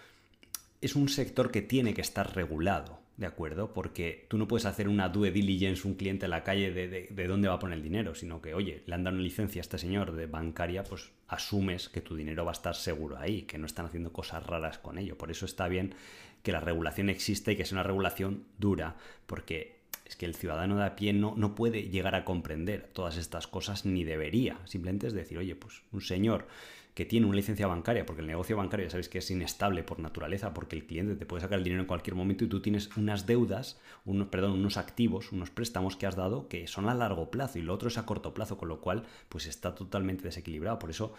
[0.81, 3.04] es un sector que tiene que estar regulado.
[3.17, 3.73] ¿De acuerdo?
[3.73, 7.47] Porque tú no puedes hacer una due diligence un cliente en la calle de, dónde
[7.47, 9.77] va a poner el dinero, sino que, oye, le han dado una licencia a este
[9.77, 13.65] señor de bancaria, pues asumes que tu dinero va a estar seguro ahí, que no
[13.65, 15.17] están haciendo cosas raras con ello.
[15.17, 15.95] Por eso está bien
[16.43, 19.74] que la regulación exista y que sea una regulación dura, porque
[20.05, 23.47] es que el ciudadano de a pie no, no puede llegar a comprender todas estas
[23.47, 24.59] cosas ni debería.
[24.65, 26.47] Simplemente es decir, oye, pues un señor
[26.95, 29.99] que tiene una licencia bancaria, porque el negocio bancario ya sabéis que es inestable por
[29.99, 32.95] naturaleza, porque el cliente te puede sacar el dinero en cualquier momento y tú tienes
[32.95, 37.29] unas deudas, unos, perdón, unos activos, unos préstamos que has dado que son a largo
[37.29, 40.79] plazo y lo otro es a corto plazo, con lo cual pues está totalmente desequilibrado.
[40.79, 41.13] Por eso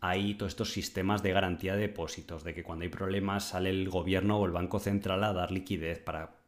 [0.00, 3.90] hay todos estos sistemas de garantía de depósitos, de que cuando hay problemas sale el
[3.90, 6.39] gobierno o el Banco Central a dar liquidez para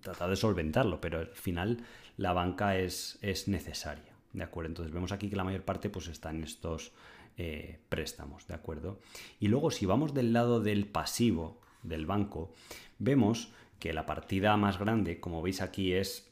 [0.00, 1.84] tratar de solventarlo, pero al final
[2.16, 4.12] la banca es, es necesaria.
[4.32, 4.68] ¿De acuerdo?
[4.68, 6.92] Entonces vemos aquí que la mayor parte pues está en estos
[7.36, 8.98] eh, préstamos, ¿de acuerdo?
[9.40, 12.52] Y luego si vamos del lado del pasivo del banco,
[12.98, 16.30] vemos que la partida más grande, como veis aquí, es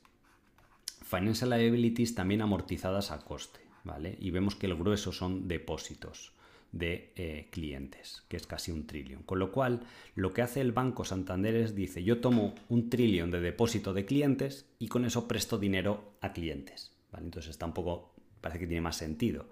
[1.03, 4.17] Financial Liabilities también amortizadas a coste, ¿vale?
[4.21, 6.33] Y vemos que el grueso son depósitos,
[6.73, 9.23] de eh, clientes, que es casi un trillón.
[9.23, 9.81] Con lo cual,
[10.15, 14.05] lo que hace el Banco Santander es, dice, yo tomo un trillón de depósito de
[14.05, 16.93] clientes y con eso presto dinero a clientes.
[17.17, 19.47] Entonces está un poco, parece que tiene más sentido.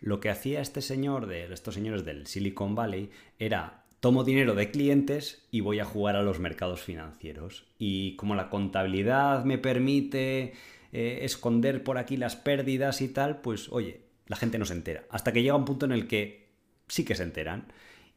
[0.00, 4.70] Lo que hacía este señor, de estos señores del Silicon Valley, era tomo dinero de
[4.70, 7.66] clientes y voy a jugar a los mercados financieros.
[7.78, 10.52] Y como la contabilidad me permite
[10.92, 15.04] eh, esconder por aquí las pérdidas y tal, pues oye, la gente no se entera.
[15.10, 16.47] Hasta que llega un punto en el que
[16.88, 17.66] sí que se enteran.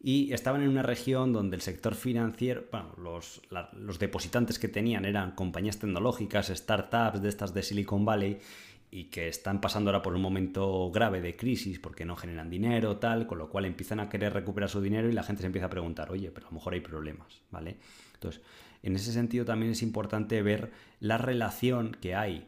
[0.04, 3.42] Y estaban en una región donde el sector financiero, bueno, los,
[3.74, 8.40] los depositantes que tenían eran compañías tecnológicas, startups de estas de Silicon Valley,
[8.90, 12.98] y que están pasando ahora por un momento grave de crisis porque no generan dinero,
[12.98, 15.68] tal, con lo cual empiezan a querer recuperar su dinero y la gente se empieza
[15.68, 17.78] a preguntar, oye, pero a lo mejor hay problemas, ¿vale?
[18.16, 18.42] Entonces,
[18.84, 22.48] en ese sentido también es importante ver la relación que hay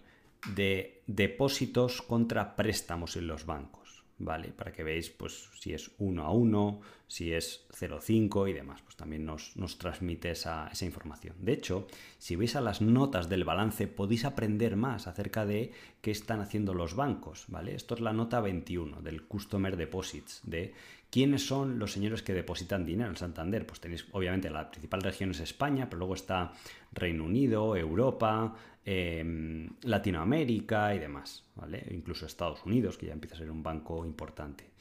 [0.54, 3.83] de depósitos contra préstamos en los bancos.
[4.24, 4.50] ¿Vale?
[4.50, 8.82] Para que veáis pues, si es 1 a 1, si es 0,5 y demás.
[8.82, 11.36] Pues también nos, transmite esa, esa, información.
[11.40, 16.12] De hecho, si veis a las notas del balance, podéis aprender más acerca de qué
[16.12, 17.76] están haciendo los bancos, ¿vale?
[17.76, 20.74] Esto es la nota 21 del Customer Deposits, de
[21.13, 23.67] quiénes son los señores que depositan dinero en Santander.
[23.67, 26.54] Pues tenéis, obviamente, la principal región es España, pero luego está
[26.91, 31.88] Reino Unido, Europa, Em, Latinoamérica y demás, ¿vale?
[31.91, 34.71] Incluso Estados Unidos, que ya empieza a ser un banco importante.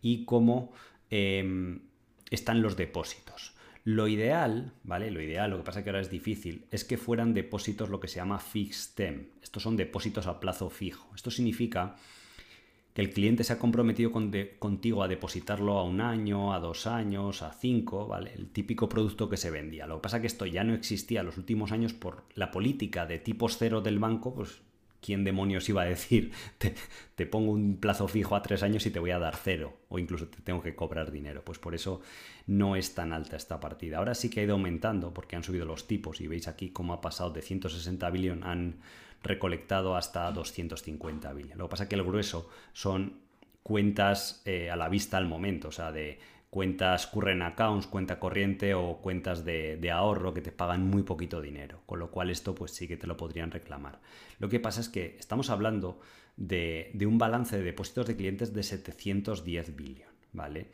[0.00, 0.72] Y cómo
[1.10, 1.80] em,
[2.30, 3.52] están los depósitos.
[3.84, 5.10] Lo ideal, ¿vale?
[5.10, 8.08] Lo ideal, lo que pasa que ahora es difícil, es que fueran depósitos lo que
[8.08, 9.26] se llama fixed.
[9.42, 11.14] Estos son depósitos a plazo fijo.
[11.14, 11.96] Esto significa
[12.94, 17.42] que el cliente se ha comprometido contigo a depositarlo a un año, a dos años,
[17.42, 18.32] a cinco, ¿vale?
[18.34, 19.86] El típico producto que se vendía.
[19.86, 22.50] Lo que pasa es que esto ya no existía en los últimos años por la
[22.50, 24.60] política de tipos cero del banco, pues
[25.00, 26.32] ¿quién demonios iba a decir
[27.16, 29.78] te, pongo un plazo fijo a tres años y te voy a dar cero?
[29.88, 31.42] O incluso te tengo que cobrar dinero.
[31.44, 32.02] Pues por eso
[32.46, 33.98] no es tan alta esta partida.
[33.98, 36.92] Ahora sí que ha ido aumentando porque han subido los tipos y veis aquí cómo
[36.92, 38.76] ha pasado de 160 billones han
[39.22, 41.56] recolectado hasta 250 billones.
[41.56, 43.20] Lo que pasa es que el grueso son
[43.62, 46.18] cuentas eh, a la vista al momento, o sea, de
[46.52, 51.80] cuentas current accounts, cuenta corriente o cuentas de, ahorro que te pagan muy poquito dinero,
[51.86, 54.00] con lo cual esto pues sí que te lo podrían reclamar.
[54.38, 56.00] Lo que pasa es que estamos hablando
[56.36, 60.66] de, un balance de depósitos de clientes de 710 billones, ¿vale?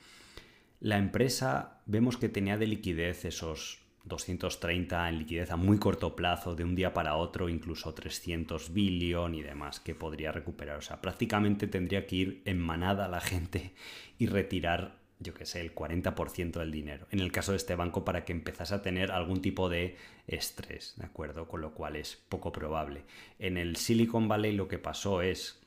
[0.81, 6.55] La empresa vemos que tenía de liquidez esos 230 en liquidez a muy corto plazo,
[6.55, 10.79] de un día para otro, incluso 300 billón y demás, que podría recuperar.
[10.79, 13.73] O sea, prácticamente tendría que ir en manada la gente
[14.18, 17.07] y retirar, yo qué sé, el 40% del dinero.
[17.11, 20.94] En el caso de este banco, para que empezase a tener algún tipo de estrés,
[20.97, 21.47] ¿de acuerdo?
[21.47, 23.03] Con lo cual es poco probable.
[23.38, 25.61] En el Silicon Valley lo que pasó es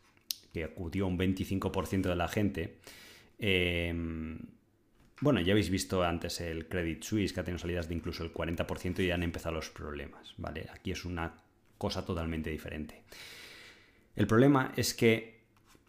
[0.53, 2.75] que acudió un 25% de la gente.
[3.39, 3.93] Eh,
[5.21, 8.33] bueno, ya habéis visto antes el Credit Suisse, que ha tenido salidas de incluso el
[8.33, 10.67] 40% y ya han empezado los problemas, ¿vale?
[10.73, 11.35] Aquí es una
[11.77, 13.03] cosa totalmente diferente.
[14.15, 15.41] El problema es que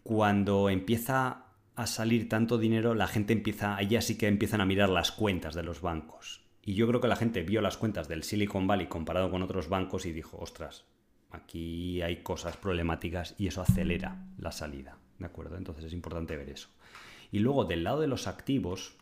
[0.03, 4.89] cuando empieza a salir tanto dinero, la gente empieza, allá sí que empiezan a mirar
[4.89, 6.41] las cuentas de los bancos.
[6.63, 9.67] Y yo creo que la gente vio las cuentas del Silicon Valley comparado con otros
[9.67, 10.85] bancos y dijo, ostras,
[11.31, 15.57] aquí hay cosas problemáticas y eso acelera la salida, ¿de acuerdo?
[15.57, 16.69] Entonces es importante ver eso.
[17.31, 18.95] Y luego del lado de los activos,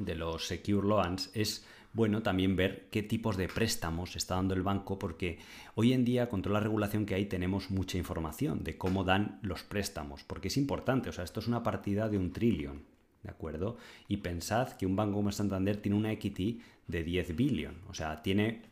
[0.00, 4.62] de los secure loans es bueno también ver qué tipos de préstamos está dando el
[4.62, 5.38] banco porque
[5.74, 9.38] hoy en día con toda la regulación que hay tenemos mucha información de cómo dan
[9.42, 12.84] los préstamos porque es importante, o sea, esto es una partida de un trillón,
[13.22, 13.76] ¿de acuerdo?
[14.08, 18.22] Y pensad que un banco como Santander tiene una equity de 10 billion, o sea,
[18.22, 18.62] tiene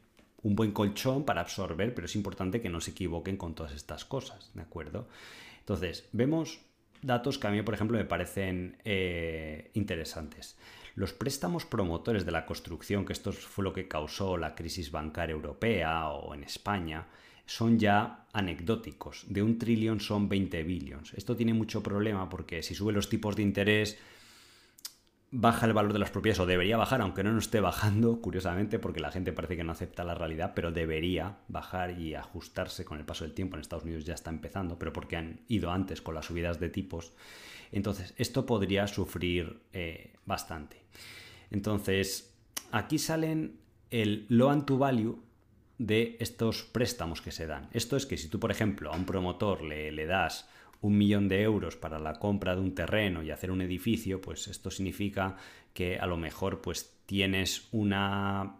[0.42, 4.04] un buen colchón para absorber, pero es importante que no se equivoquen con todas estas
[4.04, 5.08] cosas, ¿de acuerdo?
[5.60, 6.60] Entonces, vemos
[7.02, 10.56] datos que a mí, por ejemplo, me parecen eh, interesantes.
[10.94, 15.32] Los préstamos promotores de la construcción, que esto fue lo que causó la crisis bancaria
[15.32, 17.06] europea o en España,
[17.46, 19.24] son ya anecdóticos.
[19.28, 21.14] De un trillón son 20 billones.
[21.14, 23.96] Esto tiene mucho problema porque si sube los tipos de interés,
[25.30, 28.78] baja el valor de las propiedades o debería bajar, aunque no nos esté bajando, curiosamente,
[28.78, 32.98] porque la gente parece que no acepta la realidad, pero debería bajar y ajustarse con
[32.98, 33.56] el paso del tiempo.
[33.56, 36.70] En Estados Unidos ya está empezando, pero porque han ido antes con las subidas de
[36.70, 37.12] tipos.
[37.72, 40.82] Entonces, esto podría sufrir eh, bastante.
[41.50, 42.34] Entonces,
[42.72, 43.60] aquí salen
[43.90, 45.22] el loan to value
[45.76, 47.68] de estos préstamos que se dan.
[47.72, 50.48] Esto es que si tú, por ejemplo, a un promotor le, le das
[50.80, 54.48] un millón de euros para la compra de un terreno y hacer un edificio, pues
[54.48, 55.36] esto significa
[55.74, 58.56] que a lo mejor pues tienes una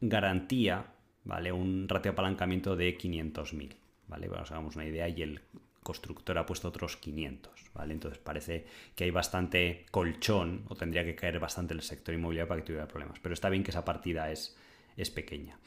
[0.00, 0.86] garantía,
[1.24, 1.52] ¿vale?
[1.52, 3.74] Un ratio de apalancamiento de 500.000,
[4.08, 4.28] ¿vale?
[4.28, 5.40] Bueno, hagamos una idea y el
[5.82, 7.92] constructora ha puesto otros 500, ¿vale?
[7.92, 12.60] Entonces parece que hay bastante colchón o tendría que caer bastante el sector inmobiliario para
[12.60, 13.18] que tuviera problemas.
[13.20, 14.56] Pero está bien que esa partida es,
[14.96, 15.58] es pequeña.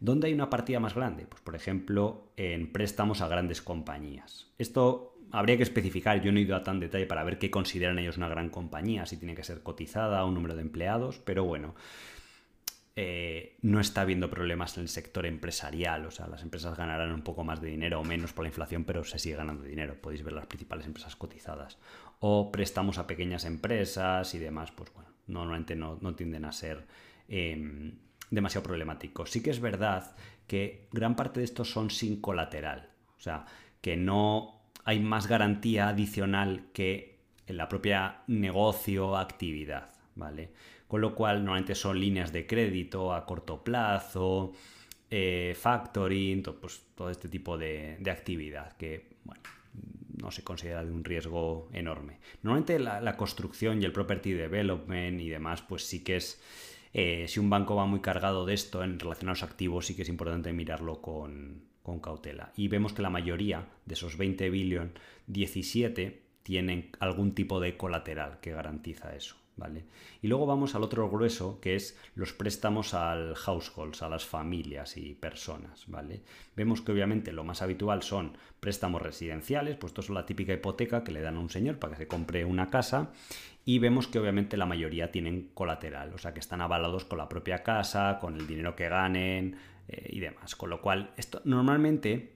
[0.00, 1.26] ¿Dónde hay una partida más grande?
[1.26, 4.50] Pues por ejemplo en préstamos a grandes compañías.
[4.58, 7.98] Esto habría que especificar, yo no he ido a tan detalle para ver qué consideran
[7.98, 11.74] ellos una gran compañía, si tiene que ser cotizada, un número de empleados, pero bueno,
[12.96, 16.06] eh, no está habiendo problemas en el sector empresarial.
[16.06, 18.84] O sea, las empresas ganarán un poco más de dinero o menos por la inflación,
[18.84, 19.96] pero se sigue ganando dinero.
[20.00, 21.78] Podéis ver las principales empresas cotizadas.
[22.20, 26.86] O préstamos a pequeñas empresas y demás, pues bueno, normalmente no, tienden a ser
[27.28, 27.98] em,
[28.30, 29.30] demasiado problemáticos.
[29.30, 30.14] Sí que es verdad
[30.46, 32.90] que gran parte de estos son sin colateral.
[33.18, 33.46] O sea,
[33.80, 34.53] que no
[34.84, 40.50] hay más garantía adicional que en la propia negocio actividad, ¿vale?
[40.94, 44.52] con lo cual normalmente son líneas de crédito a corto plazo,
[45.10, 49.16] eh, factoring, pues, todo este tipo de, actividad que
[50.16, 52.20] no se considera de un riesgo enorme.
[52.42, 56.40] Normalmente la, construcción y el property development y demás, pues sí que es,
[56.92, 59.96] eh, si un banco va muy cargado de esto en relación a los activos, sí
[59.96, 62.50] que es importante mirarlo con, con cautela.
[62.56, 64.92] Y vemos que la mayoría de esos 20 billion,
[65.28, 69.36] 17 tienen algún tipo de colateral que garantiza eso.
[69.56, 69.84] ¿vale?
[70.20, 74.96] Y luego vamos al otro grueso, que es los préstamos al households, a las familias
[74.96, 76.22] y personas, ¿vale?
[76.56, 81.04] Vemos que obviamente lo más habitual son préstamos residenciales, pues esto es la típica hipoteca
[81.04, 83.12] que le dan a un señor para que se compre una casa,
[83.64, 87.28] y vemos que obviamente la mayoría tienen colateral, o sea que están avalados con la
[87.28, 89.56] propia casa, con el dinero que ganen
[89.88, 90.54] eh, y demás.
[90.56, 92.34] Con lo cual, esto normalmente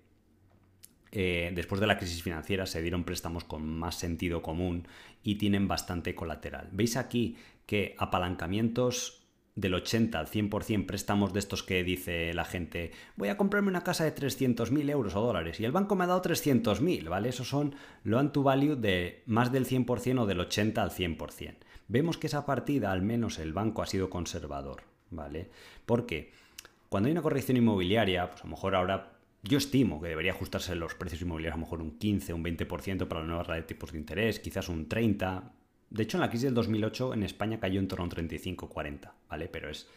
[1.11, 4.87] eh, después de la crisis financiera se dieron préstamos con más sentido común
[5.23, 6.69] y tienen bastante colateral.
[6.73, 9.19] Veis aquí que apalancamientos
[9.55, 13.83] del 80 al 100% préstamos de estos que dice la gente, voy a comprarme una
[13.83, 17.31] casa de 300.000 euros o dólares y el banco me ha dado 300.000, ¿vale?
[17.31, 21.57] Esos son loan to value de más del 100% o del 80 al 100%.
[21.89, 25.51] Vemos que esa partida al menos el banco ha sido conservador, ¿vale?
[25.87, 26.31] Porque
[26.89, 30.75] cuando hay una corrección inmobiliaria, pues a lo mejor ahora yo estimo que debería ajustarse
[30.75, 33.63] los precios inmobiliarios a lo mejor un 15, un 20% para la nueva red de
[33.63, 35.53] tipos de interés, quizás un 30%.
[35.91, 39.11] De hecho, en la crisis del 2008 en España cayó en torno a un 35-40,
[39.31, 39.49] ¿vale?
[39.49, 39.89] Pero es,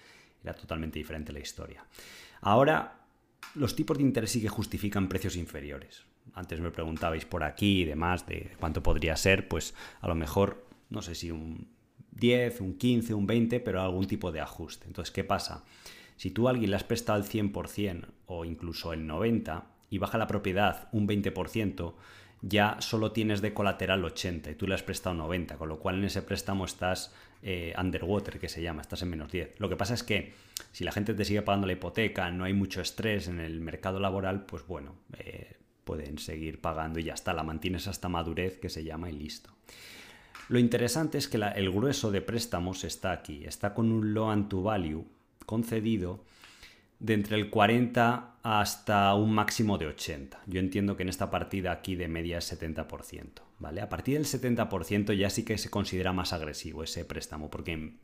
[0.41, 1.85] era totalmente diferente la historia.
[2.39, 3.01] Ahora,
[3.55, 6.05] los tipos de interés sí que justifican precios inferiores.
[6.33, 10.65] Antes me preguntabais por aquí y demás de cuánto podría ser, pues a lo mejor,
[10.89, 11.67] no sé si un
[12.11, 14.87] 10, un 15, un 20, pero algún tipo de ajuste.
[14.87, 15.65] Entonces, ¿qué pasa?
[16.21, 20.19] Si tú a alguien le has prestado el 100% o incluso el 90% y baja
[20.19, 21.95] la propiedad un 20%,
[22.43, 25.97] ya solo tienes de colateral 80 y tú le has prestado 90, con lo cual
[25.97, 29.55] en ese préstamo estás eh, underwater, que se llama, estás en menos 10.
[29.59, 30.35] Lo que pasa es que
[30.71, 33.99] si la gente te sigue pagando la hipoteca, no hay mucho estrés en el mercado
[33.99, 38.69] laboral, pues bueno, eh, pueden seguir pagando y ya está, la mantienes hasta madurez, que
[38.69, 39.49] se llama, y listo.
[40.49, 44.61] Lo interesante es que el grueso de préstamos está aquí, está con un loan to
[44.61, 45.03] value
[45.45, 46.23] concedido
[46.99, 50.41] de entre el 40 hasta un máximo de 80.
[50.45, 53.81] Yo entiendo que en esta partida aquí de media es 70%, ¿vale?
[53.81, 57.99] A partir del 70% ya sí que se considera más agresivo ese préstamo, porque en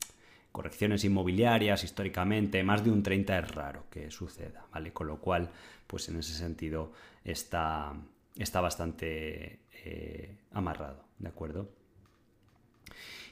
[0.51, 4.91] correcciones inmobiliarias históricamente más de un 30 es raro que suceda, ¿vale?
[4.91, 5.51] Con lo cual,
[5.85, 6.91] pues en ese sentido
[7.23, 7.93] está,
[8.35, 11.69] está bastante eh, amarrado, ¿de acuerdo?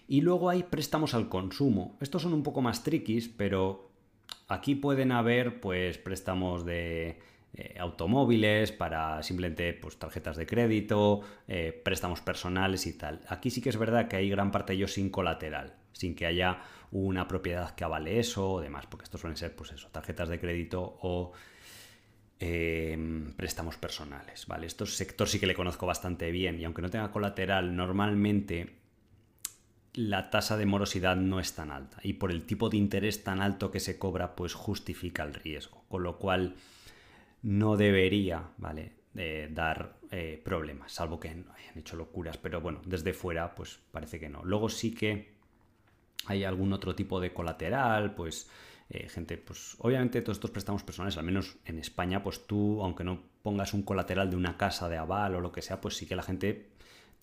[0.07, 1.97] Y luego hay préstamos al consumo.
[1.99, 3.89] Estos son un poco más triquis, pero
[4.47, 7.19] Aquí pueden haber pues préstamos de
[7.57, 13.21] eh, automóviles para simplemente pues, tarjetas de crédito, eh, préstamos personales y tal.
[13.29, 16.25] Aquí sí que es verdad que hay gran parte de ellos sin colateral, sin que
[16.25, 16.59] haya
[16.91, 20.39] una propiedad que avale eso o demás, porque estos suelen ser pues eso, tarjetas de
[20.39, 21.31] crédito o
[22.39, 24.67] em, préstamos personales, ¿vale?
[24.67, 28.75] Estos sector sí que le conozco bastante bien y aunque no tenga colateral, normalmente
[29.95, 33.41] la tasa de morosidad no es tan alta y por el tipo de interés tan
[33.41, 36.55] alto que se cobra pues justifica el riesgo, con lo cual
[37.41, 38.93] no debería, ¿vale?
[39.51, 41.45] dar eh, problemas, salvo que hayan
[41.77, 44.43] hecho locuras, pero bueno, desde fuera pues parece que no.
[44.43, 45.35] Luego sí que
[46.25, 48.49] hay algún otro tipo de colateral, pues
[48.89, 53.03] eh, gente, pues obviamente todos estos préstamos personales, al menos en España, pues tú, aunque
[53.03, 56.05] no pongas un colateral de una casa de aval o lo que sea, pues sí
[56.05, 56.74] que la gente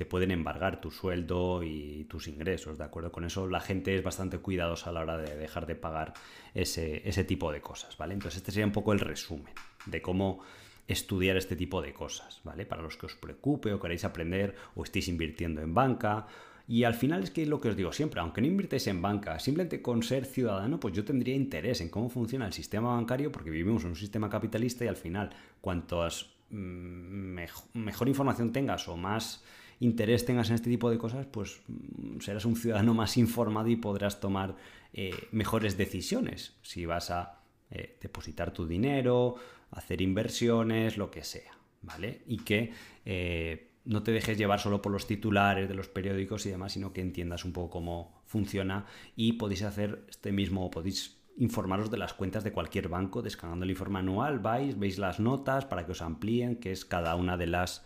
[0.05, 3.13] pueden embargar tu sueldo y tus ingresos, ¿de acuerdo?
[3.13, 6.15] Con eso la gente es bastante cuidadosa a la hora de dejar de pagar
[6.55, 8.15] ese, ese tipo de cosas, ¿vale?
[8.15, 9.55] Entonces este sería un poco el resumen
[9.87, 10.41] de cómo
[10.89, 12.67] estudiar este tipo de cosas, ¿vale?
[12.67, 16.27] Para los que os preocupe o queréis aprender o estéis invirtiendo en banca.
[16.69, 19.39] Y al final es que lo que os digo siempre, aunque no invirtáis en banca,
[19.39, 23.51] simplemente con ser ciudadano, pues yo tendría interés en cómo funciona el sistema bancario porque
[23.51, 25.31] vivimos en un sistema capitalista y al final
[25.61, 27.37] cuantos mm,
[27.75, 29.45] mejor información tengas o más
[29.83, 33.77] interés tengas en este tipo de cosas, pues mm, serás un ciudadano más informado y
[33.77, 34.57] podrás tomar
[34.93, 36.55] eh, mejores decisiones.
[36.63, 39.35] Si vas a eh, depositar tu dinero,
[39.71, 42.23] hacer inversiones, lo que sea, ¿vale?
[42.27, 42.73] Y que
[43.05, 46.93] eh, no te dejes llevar solo por los titulares de los periódicos y demás, sino
[46.93, 52.15] que entiendas un poco cómo funciona y podéis hacer este mismo, podéis informaros de las
[52.15, 56.03] cuentas de cualquier banco descargando el informe anual, vais, veis las notas para que os
[56.03, 57.85] amplíen qué es cada una de las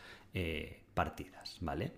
[0.96, 1.92] partidas, ¿vale?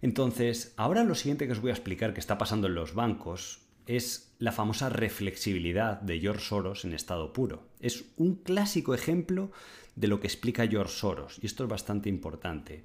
[0.00, 3.60] Entonces, ahora lo siguiente que os voy a explicar que está pasando en los bancos
[3.86, 7.68] es la famosa reflexibilidad de George Soros en estado puro.
[7.80, 9.50] Es un clásico ejemplo
[9.96, 12.84] de lo que explica George Soros, y esto es bastante importante.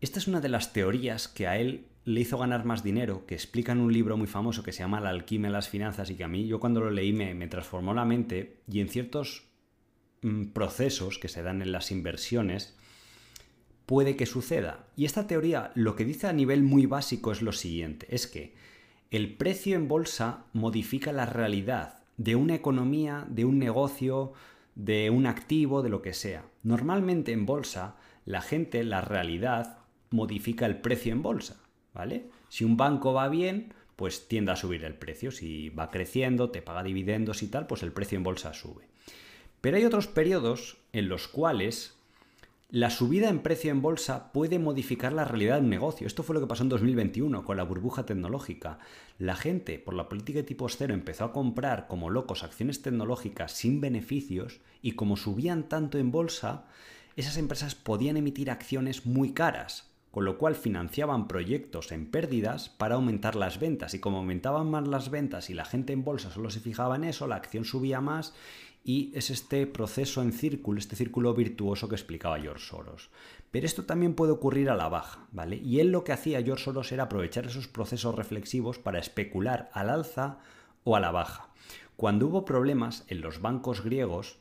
[0.00, 3.34] Esta es una de las teorías que a él le hizo ganar más dinero, que
[3.34, 6.16] explica en un libro muy famoso que se llama La alquimia de las finanzas y
[6.16, 9.44] que a mí yo cuando lo leí me, me transformó la mente y en ciertos
[10.22, 12.76] mm, procesos que se dan en las inversiones
[13.86, 14.86] puede que suceda.
[14.96, 18.54] Y esta teoría lo que dice a nivel muy básico es lo siguiente, es que
[19.10, 24.32] el precio en bolsa modifica la realidad de una economía, de un negocio,
[24.74, 26.44] de un activo, de lo que sea.
[26.62, 29.78] Normalmente en bolsa la gente, la realidad,
[30.10, 31.60] modifica el precio en bolsa,
[31.94, 32.26] ¿vale?
[32.48, 35.30] Si un banco va bien, pues tiende a subir el precio.
[35.30, 38.88] Si va creciendo, te paga dividendos y tal, pues el precio en bolsa sube.
[39.60, 41.95] Pero hay otros periodos en los cuales
[42.68, 46.04] la subida en precio en bolsa puede modificar la realidad de un negocio.
[46.04, 48.80] Esto fue lo que pasó en 2021 con la burbuja tecnológica.
[49.18, 53.52] La gente, por la política de tipo cero, empezó a comprar como locos acciones tecnológicas
[53.52, 56.64] sin beneficios y como subían tanto en bolsa,
[57.14, 62.96] esas empresas podían emitir acciones muy caras, con lo cual financiaban proyectos en pérdidas para
[62.96, 63.94] aumentar las ventas.
[63.94, 67.04] Y como aumentaban más las ventas y la gente en bolsa solo se fijaba en
[67.04, 68.34] eso, la acción subía más
[68.88, 73.10] y es este proceso en círculo, este círculo virtuoso que explicaba George Soros.
[73.50, 75.56] Pero esto también puede ocurrir a la baja, ¿vale?
[75.56, 79.90] Y él lo que hacía George Soros era aprovechar esos procesos reflexivos para especular al
[79.90, 80.38] alza
[80.84, 81.48] o a la baja.
[81.96, 84.38] Cuando hubo problemas en los bancos griegos,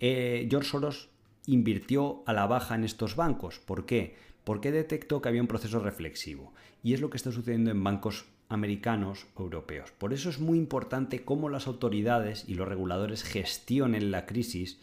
[0.00, 1.10] eh, George Soros
[1.46, 3.58] invirtió a la baja en estos bancos.
[3.58, 4.16] ¿Por qué?
[4.44, 6.54] Porque detectó que había un proceso reflexivo.
[6.82, 8.24] Y es lo que está sucediendo en bancos
[8.54, 9.90] americanos o europeos.
[9.92, 14.80] Por eso es muy importante cómo las autoridades y los reguladores gestionen la crisis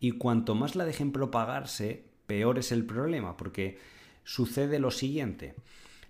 [0.00, 3.78] y cuanto más la dejen propagarse, peor es el problema, porque
[4.22, 5.54] sucede lo siguiente.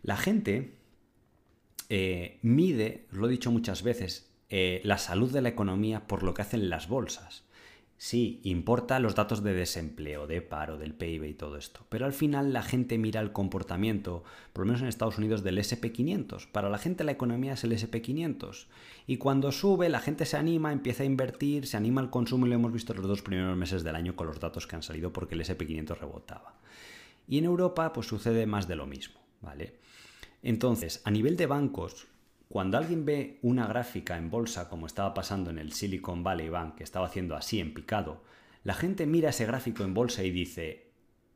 [0.03, 0.75] La gente
[1.89, 6.35] eh, mide, lo he dicho muchas veces, eh, la salud de la economía por lo
[6.35, 7.45] que hacen las bolsas.
[7.97, 12.13] Sí, importa los datos de desempleo, de paro, del PIB y todo esto, pero al
[12.13, 16.49] final la gente mira el comportamiento, por lo menos en Estados Unidos, del SP500.
[16.51, 18.67] Para la gente la economía es el SP500.
[19.07, 22.49] Y cuando sube, la gente se anima, empieza a invertir, se anima al consumo y
[22.49, 25.13] lo hemos visto los dos primeros meses del año con los datos que han salido
[25.13, 26.59] porque el SP500 rebotaba.
[27.29, 29.79] Y en Europa pues sucede más de lo mismo, ¿vale?
[30.43, 32.07] Entonces, a nivel de bancos,
[32.55, 36.77] cuando alguien ve una gráfica en bolsa, como estaba pasando en el Silicon Valley Bank,
[36.77, 38.23] que estaba haciendo así en picado,
[38.63, 40.93] la gente mira ese gráfico en bolsa y dice,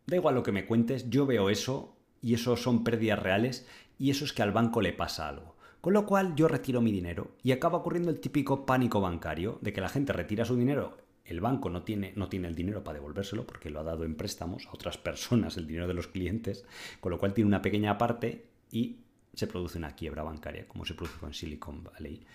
[0.06, 3.66] da igual lo que me cuentes, yo veo eso y eso son pérdidas reales
[3.98, 5.56] y eso es que al banco le pasa algo.
[5.80, 9.72] Con lo cual yo retiro mi dinero y acaba ocurriendo el típico pánico bancario de
[9.72, 13.00] que la gente retira su dinero, el banco no tiene, no tiene el dinero para
[13.00, 16.64] devolvérselo porque lo ha dado en préstamos a otras personas, el dinero de los clientes,
[17.00, 18.98] con lo cual tiene una pequeña parte y
[19.38, 22.26] se produce una quiebra bancaria, como se produjo en Silicon Valley.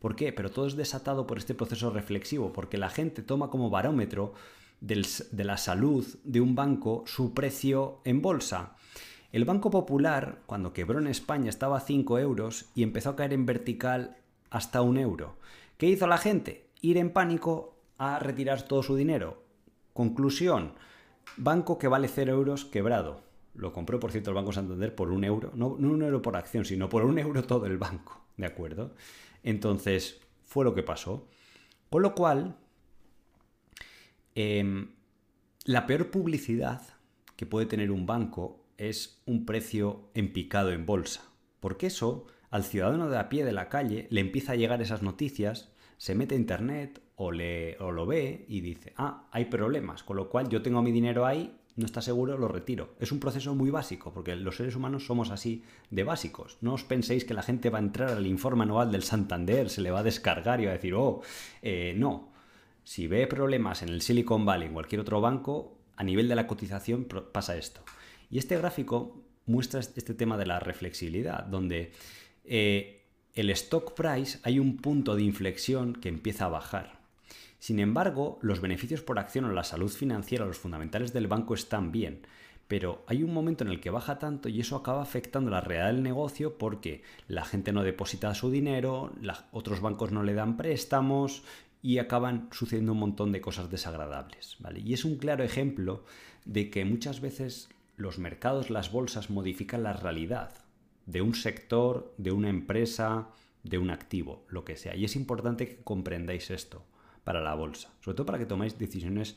[0.00, 0.32] ¿Por qué?
[0.32, 4.34] Pero todo es desatado por este proceso reflexivo, porque la gente toma como barómetro
[4.80, 8.76] de la salud de un banco su precio en bolsa.
[9.32, 13.32] El Banco Popular, cuando quebró en España, estaba a 5 euros y empezó a caer
[13.32, 14.16] en vertical
[14.50, 15.36] hasta un euro.
[15.76, 16.70] ¿Qué hizo la gente?
[16.80, 19.42] Ir en pánico a retirar todo su dinero.
[19.92, 20.74] Conclusión,
[21.36, 23.25] banco que vale 0 euros quebrado.
[23.56, 25.52] Lo compró, por cierto, el Banco Santander por un euro.
[25.54, 28.22] No, no un euro por acción, sino por un euro todo el banco.
[28.36, 28.94] ¿De acuerdo?
[29.42, 31.28] Entonces, fue lo que pasó.
[31.90, 32.56] Con lo cual,
[34.34, 34.90] em,
[35.64, 36.82] la peor publicidad
[37.36, 41.22] que puede tener un banco es un precio en picado en bolsa.
[41.60, 45.02] Porque eso, al ciudadano de a pie de la calle, le empieza a llegar esas
[45.02, 50.02] noticias, se mete a internet o, le, o lo ve y dice, ah, hay problemas,
[50.02, 52.94] con lo cual yo tengo mi dinero ahí no está seguro, lo retiro.
[52.98, 56.56] Es un proceso muy básico, porque los seres humanos somos así de básicos.
[56.62, 59.82] No os penséis que la gente va a entrar al informe anual del Santander, se
[59.82, 61.20] le va a descargar y va a decir, oh,
[61.60, 62.32] eh, no.
[62.82, 66.46] Si ve problemas en el Silicon Valley, en cualquier otro banco, a nivel de la
[66.46, 67.82] cotización pasa esto.
[68.30, 71.92] Y este gráfico muestra este tema de la reflexibilidad, donde
[72.44, 76.95] eh, el stock price hay un punto de inflexión que empieza a bajar.
[77.58, 81.90] Sin embargo, los beneficios por acción o la salud financiera, los fundamentales del banco están
[81.92, 82.26] bien.
[82.68, 85.92] Pero hay un momento en el que baja tanto y eso acaba afectando la realidad
[85.92, 89.12] del negocio porque la gente no deposita su dinero,
[89.52, 91.44] otros bancos no le dan préstamos
[91.80, 94.56] y acaban sucediendo un montón de cosas desagradables.
[94.58, 94.80] ¿vale?
[94.80, 96.04] Y es un claro ejemplo
[96.44, 100.52] de que muchas veces los mercados, las bolsas modifican la realidad
[101.06, 103.28] de un sector, de una empresa,
[103.62, 104.96] de un activo, lo que sea.
[104.96, 106.82] Y es importante que comprendáis esto
[107.26, 109.34] para la bolsa, sobre todo para que toméis decisiones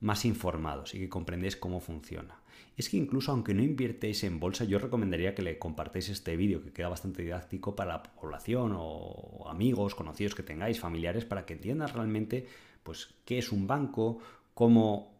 [0.00, 2.42] más informados y que comprendáis cómo funciona.
[2.76, 6.60] Es que incluso aunque no invirtéis en bolsa, yo recomendaría que le compartáis este vídeo
[6.60, 11.54] que queda bastante didáctico para la población o amigos, conocidos que tengáis, familiares, para que
[11.54, 12.48] entiendan realmente
[12.82, 14.18] pues qué es un banco,
[14.52, 15.14] cómo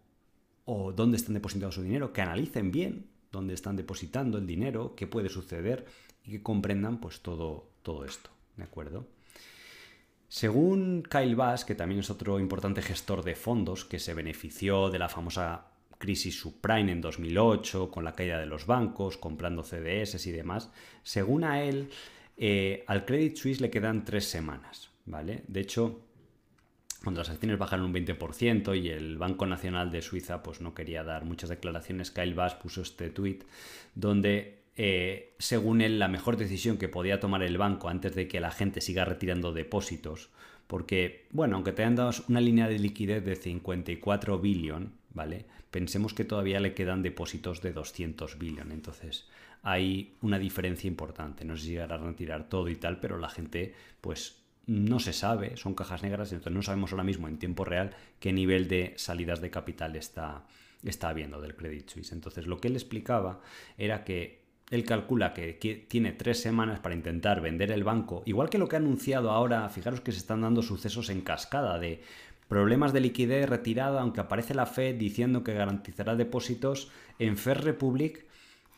[0.65, 5.07] o dónde están depositando su dinero, que analicen bien dónde están depositando el dinero, qué
[5.07, 5.87] puede suceder
[6.25, 9.07] y que comprendan pues todo, todo esto, ¿de acuerdo?
[10.35, 14.99] Según Kyle Bass, que también es otro importante gestor de fondos que se benefició de
[14.99, 15.67] la famosa
[15.97, 20.73] crisis subprime en 2008 con la caída de los bancos, comprando CDS y demás,
[21.05, 21.89] según a él,
[22.37, 25.45] eh, al Credit Suisse le quedan tres semanas, ¿vale?
[25.47, 26.01] De hecho,
[27.05, 31.05] cuando las acciones bajaron un 20% y el Banco Nacional de Suiza pues no quería
[31.05, 33.45] dar muchas declaraciones, Kyle Bass puso este tweet
[33.95, 38.41] donde eh, según él, la mejor decisión que podía tomar el banco antes de que
[38.41, 40.31] la gente siga retirando depósitos,
[40.67, 45.47] porque, bueno, aunque te hayan dado una línea de liquidez de 54 billón, ¿vale?
[45.71, 49.29] Pensemos que todavía le quedan depósitos de 200 billón, entonces
[49.63, 51.45] hay una diferencia importante.
[51.45, 55.13] No sé si llegarán a retirar todo y tal, pero la gente, pues, no se
[55.13, 58.95] sabe, son cajas negras, entonces no sabemos ahora mismo en tiempo real qué nivel de
[58.97, 60.47] salidas de capital está,
[60.83, 62.13] está habiendo del Credit Suisse.
[62.13, 63.41] Entonces, lo que él explicaba
[63.77, 64.44] era que
[64.75, 65.55] él calcula que
[65.89, 69.69] tiene tres semanas para intentar vender el banco, igual que lo que ha anunciado ahora,
[69.69, 72.03] fijaros que se están dando sucesos en cascada de
[72.49, 78.27] problemas de liquidez retirada, aunque aparece la Fed diciendo que garantizará depósitos, en Fair Republic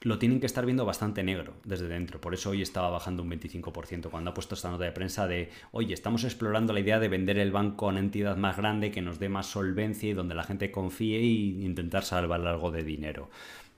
[0.02, 2.20] lo tienen que estar viendo bastante negro desde dentro.
[2.20, 5.50] Por eso hoy estaba bajando un 25% cuando ha puesto esta nota de prensa de,
[5.72, 9.02] oye, estamos explorando la idea de vender el banco a una entidad más grande que
[9.02, 13.30] nos dé más solvencia y donde la gente confíe y intentar salvar algo de dinero.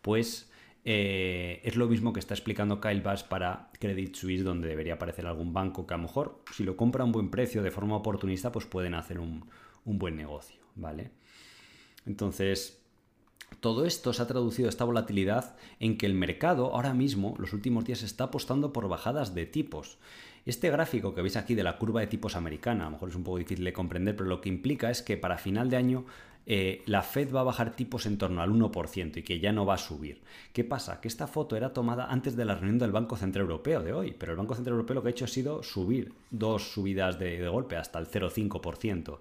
[0.03, 0.48] Pues
[0.91, 5.27] eh, es lo mismo que está explicando Kyle Bass para Credit Suisse, donde debería aparecer
[5.27, 7.95] algún banco que a lo mejor, si lo compra a un buen precio de forma
[7.95, 9.45] oportunista, pues pueden hacer un,
[9.85, 11.11] un buen negocio, ¿vale?
[12.07, 12.81] Entonces,
[13.61, 17.85] todo esto se ha traducido esta volatilidad en que el mercado ahora mismo, los últimos
[17.85, 19.99] días, está apostando por bajadas de tipos.
[20.47, 23.15] Este gráfico que veis aquí de la curva de tipos americana, a lo mejor es
[23.15, 26.07] un poco difícil de comprender, pero lo que implica es que para final de año
[26.51, 29.67] eh, la Fed va a bajar tipos en torno al 1% y que ya no
[29.67, 30.23] va a subir.
[30.55, 30.99] ¿Qué pasa?
[30.99, 34.17] Que esta foto era tomada antes de la reunión del Banco Central Europeo de hoy,
[34.19, 37.47] pero el Banco Central Europeo lo que ha hecho ha sido subir dos subidas de,
[37.49, 39.19] golpe hasta el 0,5%.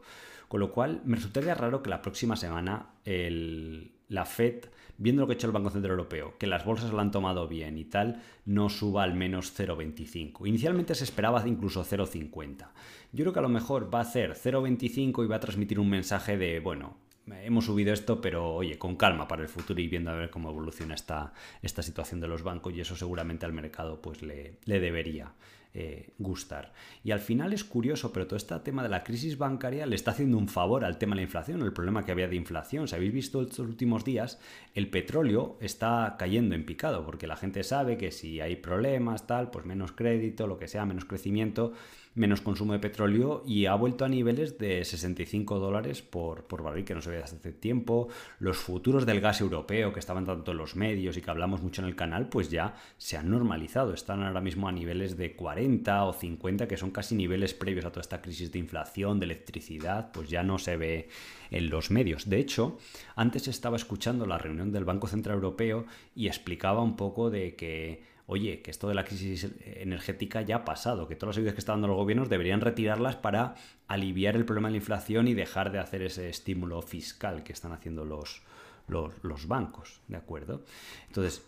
[0.48, 5.34] Con lo cual me resultaría raro que la próxima semana la Fed, viendo lo que
[5.34, 8.22] ha hecho el Banco Central Europeo, que las bolsas lo han tomado bien y tal,
[8.46, 10.48] no suba al menos 0,25.
[10.48, 12.70] Inicialmente se esperaba incluso 0,50.
[13.12, 15.90] Yo creo que a lo mejor va a hacer 0,25 y va a transmitir un
[15.90, 16.96] mensaje de, bueno,
[17.44, 20.50] hemos subido esto, pero oye, con calma para el futuro y viendo a ver cómo
[20.50, 24.80] evoluciona esta, esta situación de los bancos y eso seguramente al mercado pues le, le
[24.80, 25.34] debería
[25.80, 26.74] eh, gustar.
[27.04, 30.10] Y al final es curioso, pero todo este tema de la crisis bancaria le está
[30.10, 32.88] haciendo un favor al tema de la inflación, el problema que había de inflación.
[32.88, 34.40] Si habéis visto estos últimos días,
[34.74, 39.52] el petróleo está cayendo en picado, porque la gente sabe que si hay problemas, tal,
[39.52, 41.74] pues menos crédito, lo que sea, menos crecimiento,
[42.18, 46.84] menos consumo de petróleo y ha vuelto a niveles de 65 dólares por, por barril
[46.84, 48.10] que no se veía hace tiempo.
[48.40, 51.82] Los futuros del gas europeo que estaban tanto en los medios y que hablamos mucho
[51.82, 53.94] en el canal, pues ya se han normalizado.
[53.94, 57.92] Están ahora mismo a niveles de 40 o 50, que son casi niveles previos a
[57.92, 61.10] toda esta crisis de inflación, de electricidad, pues ya no se ve
[61.52, 62.28] en los medios.
[62.28, 62.80] De hecho,
[63.16, 68.02] antes estaba escuchando la reunión del Banco Central Europeo y explicaba un poco de que
[68.28, 71.60] oye, que esto de la crisis energética ya ha pasado, que todas las ayudas que
[71.60, 73.56] están dando los gobiernos deberían retirarlas para
[73.88, 77.72] aliviar el problema de la inflación y dejar de hacer ese estímulo fiscal que están
[77.72, 78.44] haciendo los,
[78.88, 80.64] los, bancos, ¿de acuerdo?
[81.08, 81.44] Entonces,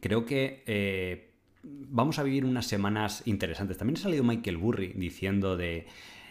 [0.00, 0.62] creo que...
[0.66, 1.26] Eh,
[1.62, 3.76] vamos a vivir unas semanas interesantes.
[3.76, 5.86] También ha salido Michael Burry diciendo de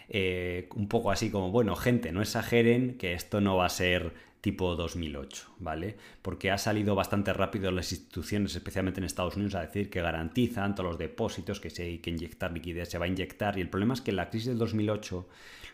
[0.09, 4.13] eh, un poco así como, bueno, gente, no exageren que esto no va a ser
[4.41, 5.97] tipo 2008, ¿vale?
[6.21, 10.75] Porque ha salido bastante rápido las instituciones, especialmente en Estados Unidos, a decir que garantizan
[10.75, 13.57] todos los depósitos, que si hay que inyectar liquidez se va a inyectar.
[13.57, 15.27] Y el problema es que en la crisis del 2008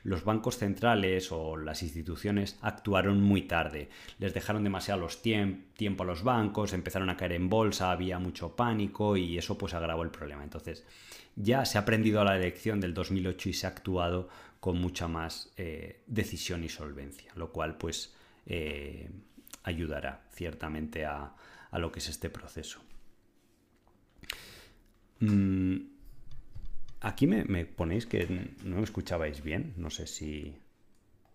[0.03, 3.89] los bancos centrales o las instituciones actuaron muy tarde.
[4.20, 8.55] Les dejaron demasiado los tiempo a los bancos, empezaron a caer en bolsa, había mucho
[8.55, 10.43] pánico y eso pues agravó el problema.
[10.43, 10.84] Entonces
[11.36, 15.07] ya se ha aprendido a la elección del 2008 y se ha actuado con mucha
[15.07, 18.14] más eh, decisión y solvencia, lo cual pues
[18.46, 19.10] eh,
[19.64, 21.34] ayudará ciertamente a,
[21.74, 22.80] lo que es este proceso.
[25.20, 25.78] Mm,
[27.02, 30.58] aquí me, ponéis que no me escuchabais bien, no sé si,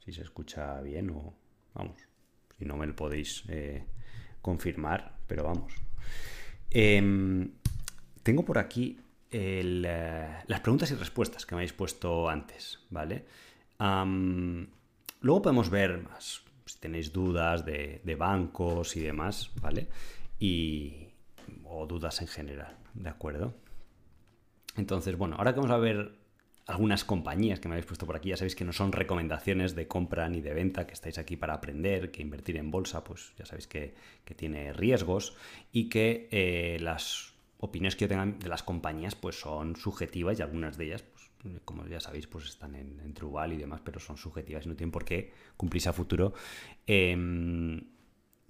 [0.05, 1.35] si se escucha bien o
[1.75, 2.01] vamos,
[2.59, 3.85] si no me lo podéis eh,
[4.41, 5.75] confirmar, pero vamos.
[6.71, 7.51] Em,
[8.23, 8.99] tengo por aquí
[9.31, 9.63] eh,
[10.47, 13.27] las preguntas y respuestas que me habéis puesto antes, ¿vale?
[15.21, 19.89] luego podemos ver más, si tenéis dudas de, bancos y demás, ¿vale?
[20.39, 21.09] Y,
[21.65, 23.55] o dudas en general, ¿de acuerdo?
[24.77, 26.13] Entonces, bueno, ahora que vamos a ver
[26.67, 29.89] algunas compañías que me habéis puesto por aquí, ya sabéis que no son recomendaciones de
[29.89, 33.45] compra ni de venta, que estáis aquí para aprender, que invertir en bolsa, pues ya
[33.45, 33.95] sabéis que,
[34.37, 35.37] tiene riesgos
[35.73, 40.43] y que eh, las opiniones que yo tenga de las compañías pues son subjetivas y
[40.43, 41.20] algunas de ellas, pues,
[41.65, 44.93] como ya sabéis, pues están en, Trubal y demás, pero son subjetivas y no tienen
[44.93, 46.33] por qué cumplirse a futuro.
[46.87, 47.81] Em,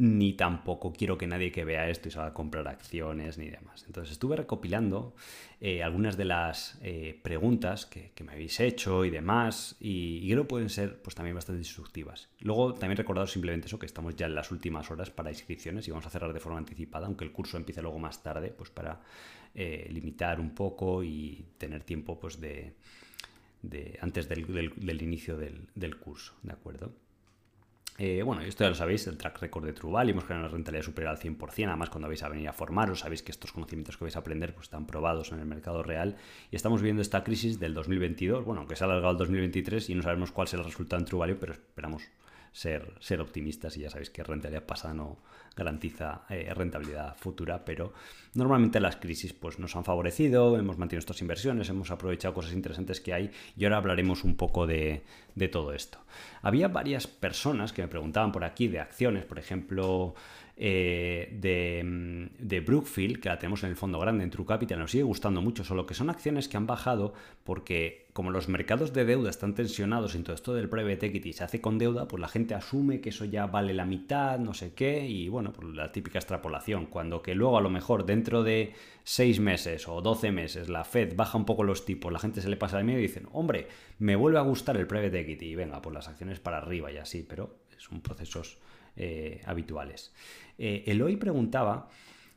[0.01, 3.85] ni tampoco quiero que nadie que vea esto y salga a comprar acciones ni demás.
[3.87, 5.15] Entonces estuve recopilando
[5.61, 10.49] eh, algunas de las eh, preguntas que, me habéis hecho y demás y, creo que
[10.49, 12.31] pueden ser pues también bastante instructivas.
[12.41, 15.91] Luego también recordad simplemente eso, que estamos ya en las últimas horas para inscripciones y
[15.91, 19.03] vamos a cerrar de forma anticipada, aunque el curso empiece luego más tarde, pues para
[19.55, 22.75] eh, limitar un poco y tener tiempo pues de,
[24.01, 26.93] antes del, inicio del, curso, ¿de acuerdo?
[27.99, 30.85] Eh, bueno, esto ya lo sabéis, el track record de Trubal, hemos generado una rentabilidad
[30.85, 34.05] superior al 100%, además cuando vais a venir a formaros, sabéis que estos conocimientos que
[34.05, 36.17] vais a aprender pues, están probados en el mercado real,
[36.51, 39.95] y estamos viendo esta crisis del 2022, bueno, aunque se ha alargado el 2023 y
[39.97, 42.05] no sabemos cuál será el resultado en Truvalio, pero esperamos
[42.53, 45.19] ser, ser optimistas y ya sabéis que rentabilidad pasada no
[45.57, 47.93] garantiza eh, rentabilidad futura, pero
[48.35, 53.01] normalmente las crisis pues, nos han favorecido, hemos mantenido nuestras inversiones, hemos aprovechado cosas interesantes
[53.01, 55.03] que hay y ahora hablaremos un poco de,
[55.35, 55.99] de todo esto.
[56.43, 60.15] Había varias personas que me preguntaban por aquí de acciones, por ejemplo,
[60.57, 64.91] eh, mm, de, Brookfield, que la tenemos en el fondo grande, en True Capital, nos
[64.91, 69.05] sigue gustando mucho, solo que son acciones que han bajado porque como los mercados de
[69.05, 72.29] deuda están tensionados en todo esto del private equity se hace con deuda, pues la
[72.29, 75.93] gente asume que eso ya vale la mitad, no sé qué, y bueno, pues la
[75.93, 78.75] típica extrapolación, cuando que luego a lo mejor dentro de
[79.05, 82.49] 6 meses o 12 meses la Fed baja un poco los tipos, la gente se
[82.49, 85.55] le pasa el miedo y dicen, hombre, me vuelve a gustar el private equity, y
[85.55, 88.59] venga, pues las acciones para arriba y así, pero son procesos
[88.97, 90.13] eh, habituales.
[90.59, 91.89] Eh, Eloy preguntaba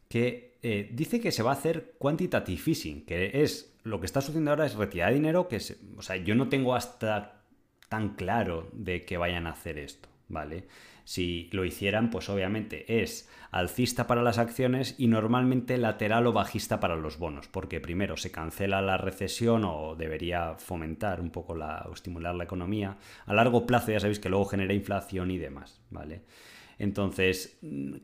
[0.08, 4.22] que eh, dice que se va a hacer quantitative easing, que es lo que está
[4.22, 5.60] sucediendo ahora es retirar dinero, que
[5.98, 7.44] o sea, yo no tengo hasta
[7.90, 10.68] tan claro de que vayan a hacer esto, ¿vale?
[11.06, 16.80] Si lo hicieran, pues obviamente es alcista para las acciones y normalmente lateral o bajista
[16.80, 21.86] para los bonos, porque primero se cancela la recesión o debería fomentar un poco la,
[21.90, 22.98] o estimular la economía.
[23.26, 26.22] A largo plazo ya sabéis que luego genera inflación y demás, ¿vale?
[26.80, 27.60] Entonces,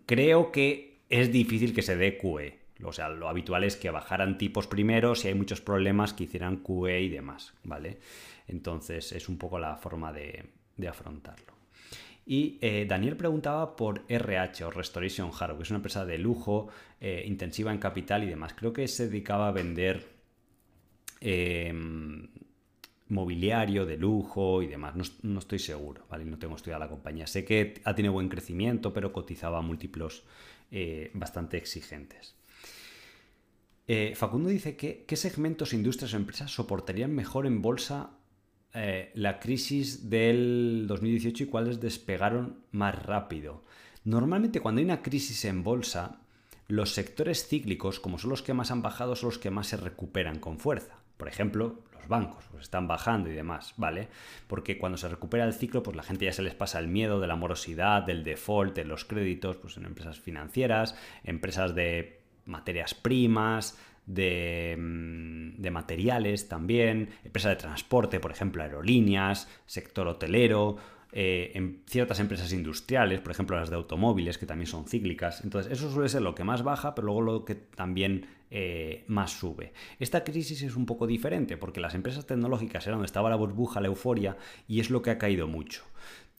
[0.05, 2.59] creo que es difícil que se dé QE.
[2.83, 6.57] O sea, lo habitual es que bajaran tipos primero, si hay muchos problemas, que hicieran
[6.57, 7.97] QE y demás, ¿vale?
[8.47, 10.45] Entonces, es un poco la forma de,
[10.87, 11.58] afrontarlo.
[12.29, 16.67] Y eh, Daniel preguntaba por RH o Restoration Hardware, que es una empresa de lujo,
[17.01, 18.53] eh, intensiva en capital y demás.
[18.53, 20.07] Creo que se dedicaba a vender
[21.21, 22.27] em,
[23.07, 24.93] mobiliario de lujo y demás.
[25.23, 26.23] No, estoy seguro, ¿vale?
[26.23, 27.25] No tengo estudiado la compañía.
[27.25, 30.23] Sé que ha tenido buen crecimiento, pero cotizaba múltiplos
[30.69, 32.35] eh, bastante exigentes.
[34.13, 38.18] Facundo dice que qué segmentos, industrias o empresas soportarían mejor en bolsa
[38.73, 43.63] eh, la crisis del 2018 y cuáles despegaron más rápido.
[44.03, 46.21] Normalmente cuando hay una crisis en bolsa,
[46.67, 49.77] los sectores cíclicos, como son los que más han bajado, son los que más se
[49.77, 50.97] recuperan con fuerza.
[51.17, 54.09] Por ejemplo, bancos, pues están bajando y demás, ¿vale?
[54.47, 57.21] Porque cuando se recupera el ciclo, pues la gente ya se les pasa el miedo
[57.21, 62.93] de la morosidad, del default, de los créditos, pues en empresas financieras, empresas de materias
[62.93, 63.77] primas,
[64.09, 70.77] de, mm, de, materiales también, empresas de transporte, por ejemplo, aerolíneas, sector hotelero,
[71.11, 75.43] eh, en ciertas empresas industriales, por ejemplo las de automóviles, que también son cíclicas.
[75.43, 79.31] Entonces, eso suele ser lo que más baja, pero luego lo que también eh, más
[79.31, 79.73] sube.
[79.99, 83.79] Esta crisis es un poco diferente, porque las empresas tecnológicas era donde estaba la burbuja,
[83.79, 84.37] la euforia,
[84.67, 85.83] y es lo que ha caído mucho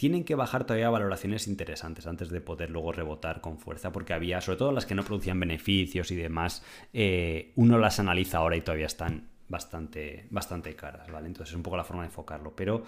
[0.01, 4.41] tienen que bajar todavía valoraciones interesantes antes de poder luego rebotar con fuerza, porque había,
[4.41, 8.63] sobre todo las que no producían beneficios y demás, eh, uno las analiza ahora y
[8.63, 11.27] todavía están bastante, bastante caras, ¿vale?
[11.27, 12.85] Entonces es un poco la forma de enfocarlo, pero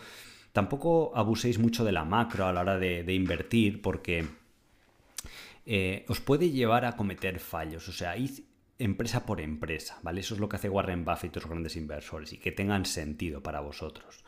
[0.52, 4.26] Tampoco abuséis mucho de la macro a la hora de, invertir porque
[5.64, 7.88] eh, os puede llevar a cometer fallos.
[7.88, 8.40] O sea, id
[8.78, 10.20] empresa por empresa, ¿vale?
[10.20, 13.42] Eso es lo que hace Warren Buffett y los grandes inversores y que tengan sentido
[13.42, 14.24] para vosotros.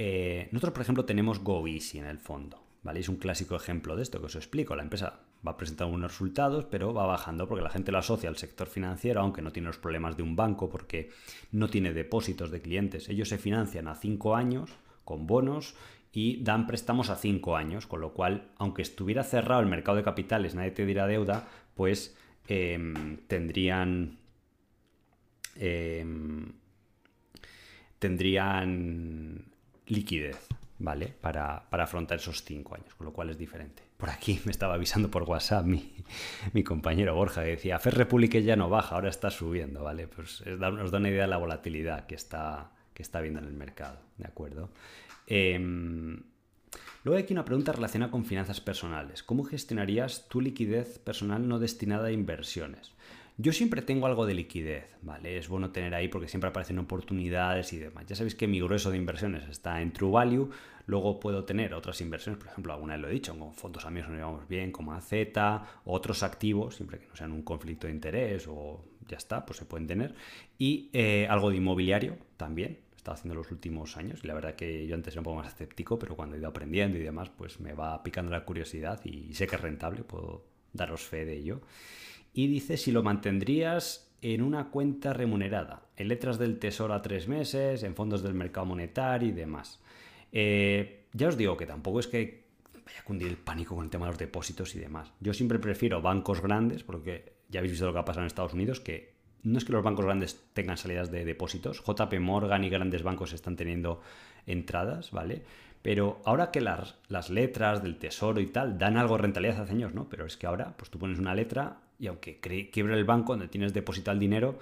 [0.00, 3.00] Eh, nosotros, por ejemplo, tenemos GoEasy en el fondo, ¿vale?
[3.00, 4.76] Es un clásico ejemplo de esto que os explico.
[4.76, 8.28] La empresa va a presentar unos resultados, pero va bajando porque la gente lo asocia
[8.28, 11.10] al sector financiero, aunque no tiene los problemas de un banco porque
[11.50, 13.08] no tiene depósitos de clientes.
[13.08, 14.70] Ellos se financian a cinco años
[15.04, 15.74] con bonos
[16.12, 20.04] y dan préstamos a cinco años, con lo cual, aunque estuviera cerrado el mercado de
[20.04, 24.16] capitales, nadie te dirá deuda, pues em, tendrían...
[25.56, 26.52] Em,
[27.98, 29.48] tendrían
[29.88, 31.14] liquidez, ¿vale?
[31.20, 33.82] Para, afrontar esos cinco años, con lo cual es diferente.
[33.96, 35.92] Por aquí me estaba avisando por WhatsApp mi,
[36.64, 40.06] compañero Borja, que decía, Fer Republic ya no baja, ahora está subiendo, ¿vale?
[40.08, 43.54] Pues nos da una idea de la volatilidad que está, que está viendo en el
[43.54, 44.70] mercado, ¿de acuerdo?
[45.26, 46.22] Em,
[47.04, 49.22] luego hay aquí una pregunta relacionada con finanzas personales.
[49.22, 52.92] ¿Cómo gestionarías tu liquidez personal no destinada a inversiones?
[53.40, 55.38] Yo siempre tengo algo de liquidez, ¿vale?
[55.38, 58.04] Es bueno tener ahí porque siempre aparecen oportunidades y demás.
[58.08, 60.50] Ya sabéis que mi grueso de inversiones está en True Value,
[60.86, 64.08] luego puedo tener otras inversiones, por ejemplo, alguna vez lo he dicho, con fondos amigos
[64.08, 65.12] nos llevamos bien, como AZ,
[65.84, 69.66] otros activos, siempre que no sean un conflicto de interés o ya está, pues se
[69.66, 70.16] pueden tener.
[70.58, 74.18] Y eh, algo de inmobiliario también, haciendo los últimos años.
[74.24, 76.48] Y la verdad que yo antes era un poco más escéptico, pero cuando he ido
[76.48, 80.44] aprendiendo y demás, pues me va picando la curiosidad y sé que es rentable, puedo
[80.72, 81.60] daros fe de ello.
[82.38, 87.26] Y dice si lo mantendrías en una cuenta remunerada, en letras del tesoro a tres
[87.26, 89.80] meses, en fondos del mercado monetario y demás.
[90.30, 92.44] Eh, ya os digo que tampoco es que
[92.86, 95.12] vaya a cundir el pánico con el tema de los depósitos y demás.
[95.18, 98.54] Yo siempre prefiero bancos grandes, porque ya habéis visto lo que ha pasado en Estados
[98.54, 102.70] Unidos, que no es que los bancos grandes tengan salidas de depósitos, JP Morgan y
[102.70, 104.00] grandes bancos están teniendo
[104.46, 105.42] entradas, ¿vale?
[105.82, 109.72] Pero ahora que las, las letras del tesoro y tal dan algo de rentabilidad hace
[109.72, 110.08] años, ¿no?
[110.08, 113.48] Pero es que ahora, pues tú pones una letra y aunque quiebre el banco donde
[113.48, 114.58] tienes depositado el dinero,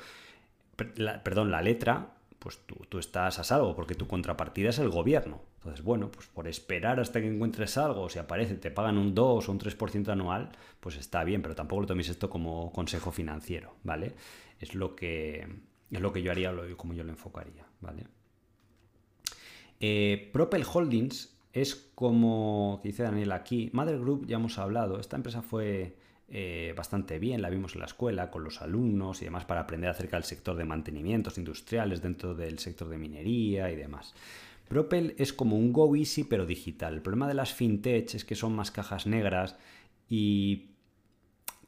[0.77, 5.41] perdón, la letra, pues tú, tú, estás a salvo porque tu contrapartida es el gobierno.
[5.57, 9.49] Entonces, bueno, pues por esperar hasta que encuentres algo, si aparece, te pagan un 2
[9.49, 13.75] o un 3% anual, pues está bien, pero tampoco lo toméis esto como consejo financiero,
[13.83, 14.15] ¿vale?
[14.61, 15.47] es lo que,
[15.91, 18.05] es lo que yo haría, como yo lo enfocaría, ¿vale?
[19.81, 25.43] Eh, Propel Holdings es como dice Daniel aquí, Mother Group ya hemos hablado, esta empresa
[25.43, 25.97] fue
[26.29, 29.91] eh, bastante bien, la vimos en la escuela con los alumnos y demás para aprender
[29.91, 34.15] acerca del sector de mantenimientos industriales dentro del sector de minería y demás.
[34.69, 36.95] Propel es como un Go Easy pero digital.
[36.95, 39.57] El problema de las fintech es que son más cajas negras
[40.09, 40.71] y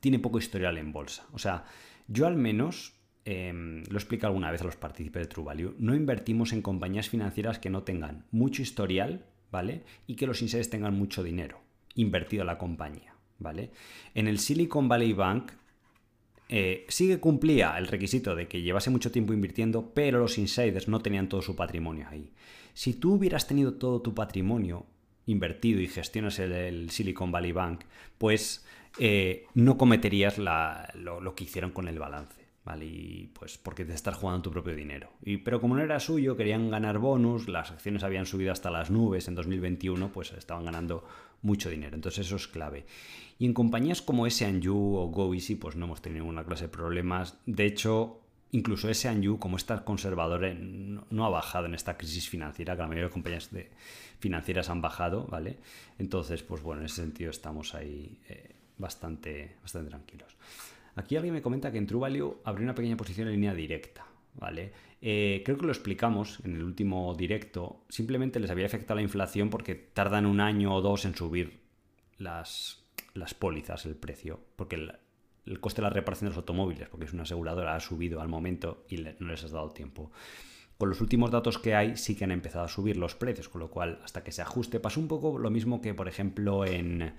[0.00, 1.26] tiene poco historial en bolsa.
[1.32, 1.64] O sea,
[2.09, 2.94] yo al menos,
[3.24, 7.09] em, lo explico alguna vez a los partícipes de True Value, no invertimos en compañías
[7.09, 9.84] financieras que no tengan mucho historial, ¿vale?
[10.06, 11.61] Y que los insiders tengan mucho dinero
[11.94, 13.70] invertido en la compañía, ¿vale?
[14.14, 15.53] En el Silicon Valley Bank
[16.49, 20.89] eh, sí que cumplía el requisito de que llevase mucho tiempo invirtiendo, pero los insiders
[20.89, 22.32] no tenían todo su patrimonio ahí.
[22.72, 24.86] Si tú hubieras tenido todo tu patrimonio
[25.26, 27.84] invertido y gestionas el Silicon Valley Bank,
[28.16, 28.64] pues
[28.99, 32.49] eh, no cometerías lo, que hicieron con el balance.
[32.64, 32.84] ¿Vale?
[32.84, 35.11] Y pues porque te estás jugando tu propio dinero.
[35.22, 38.91] Y, pero como no era suyo, querían ganar bonus, las acciones habían subido hasta las
[38.91, 41.03] nubes en 2021, pues estaban ganando
[41.43, 41.95] mucho dinero.
[41.95, 42.86] Entonces eso es clave.
[43.39, 47.36] Y en compañías como S&U o GoEasy, pues no hemos tenido ninguna clase de problemas.
[47.47, 48.20] De hecho,
[48.51, 52.89] incluso S&U, como está conservador, eh, no, ha bajado en esta crisis financiera, que la
[52.89, 53.51] mayoría de compañías
[54.18, 55.59] financieras han bajado, ¿vale?
[55.99, 58.18] Entonces, pues bueno, en ese sentido estamos ahí...
[58.28, 60.36] Eh, bastante, bastante tranquilos.
[60.95, 64.07] Aquí alguien me comenta que en True Value abrió una pequeña posición en línea directa.
[64.39, 64.72] ¿Vale?
[65.01, 67.84] Eh, creo que lo explicamos en el último directo.
[67.89, 71.61] Simplemente les había afectado la inflación porque tardan un año o dos en subir
[72.18, 72.84] las,
[73.14, 74.41] las pólizas, el precio.
[74.57, 78.20] Porque el, coste de la reparación de los automóviles, porque es una aseguradora, ha subido
[78.20, 80.11] al momento y no les has dado tiempo.
[80.76, 83.61] Con los últimos datos que hay sí que han empezado a subir los precios, con
[83.61, 87.14] lo cual hasta que se ajuste pasó un poco lo mismo que por ejemplo en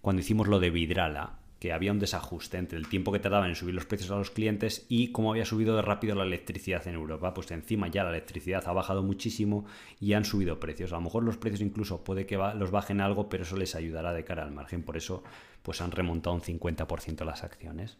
[0.00, 3.54] cuando hicimos lo de Vidrala, que había un desajuste entre el tiempo que tardaban en
[3.54, 6.94] subir los precios a los clientes y cómo había subido de rápido la electricidad en
[6.94, 7.34] Europa.
[7.34, 9.64] Pues encima ya la electricidad ha bajado muchísimo
[10.00, 10.92] y han subido precios.
[10.92, 14.12] A lo mejor los precios incluso puede que los bajen algo, pero eso les ayudará
[14.12, 14.82] de cara al margen.
[14.82, 15.22] Por eso
[15.62, 17.96] pues han remontado un 50% las acciones.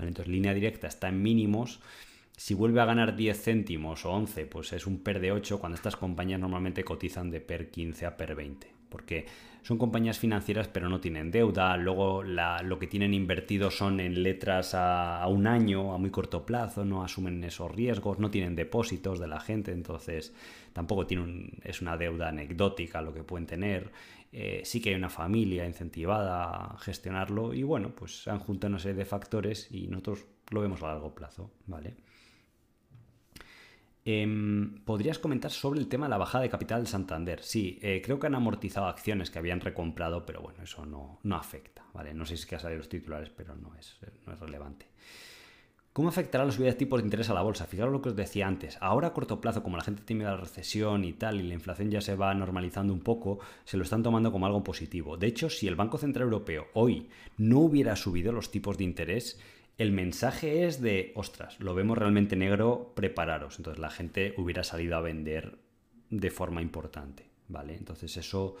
[0.00, 1.78] entonces línea directa está en mínimos.
[2.36, 5.76] Si vuelve a ganar 10 céntimos o 11, pues es un PER de 8 cuando
[5.76, 9.26] estas compañías normalmente cotizan de PER 15 a PER 20 porque
[9.64, 14.74] son compañías financieras pero no tienen deuda, luego lo que tienen invertido son en letras
[14.74, 19.26] a, un año, a muy corto plazo, no asumen esos riesgos, no tienen depósitos de
[19.26, 20.34] la gente, entonces
[20.74, 23.90] tampoco tiene es una deuda anecdótica lo que pueden tener.
[24.32, 28.72] Eh, sí que hay una familia incentivada a gestionarlo y bueno, pues se han juntado
[28.72, 31.94] una serie de factores y nosotros lo vemos a largo plazo, ¿vale?
[34.06, 37.42] Em, ¿Podrías comentar sobre el tema de la bajada de capital del Santander?
[37.42, 41.36] Sí, eh, creo que han amortizado acciones que habían recomprado, pero bueno, eso no, no
[41.36, 42.12] afecta, ¿vale?
[42.12, 44.86] No sé si es que ha salido los titulares, pero no es, no es relevante.
[45.94, 47.66] ¿Cómo afectará la subida de tipos de interés a la bolsa?
[47.66, 48.76] Fijaros lo que os decía antes.
[48.80, 51.88] Ahora a corto plazo, como la gente tiene la recesión y tal, y la inflación
[51.88, 55.16] ya se va normalizando un poco, se lo están tomando como algo positivo.
[55.16, 59.38] De hecho, si el Banco Central Europeo hoy no hubiera subido los tipos de interés,
[59.78, 63.58] el mensaje es de, ostras, lo vemos realmente negro, prepararos.
[63.58, 65.58] Entonces la gente hubiera salido a vender
[66.10, 67.34] de forma importante.
[67.46, 67.76] ¿Vale?
[67.76, 68.56] Entonces eso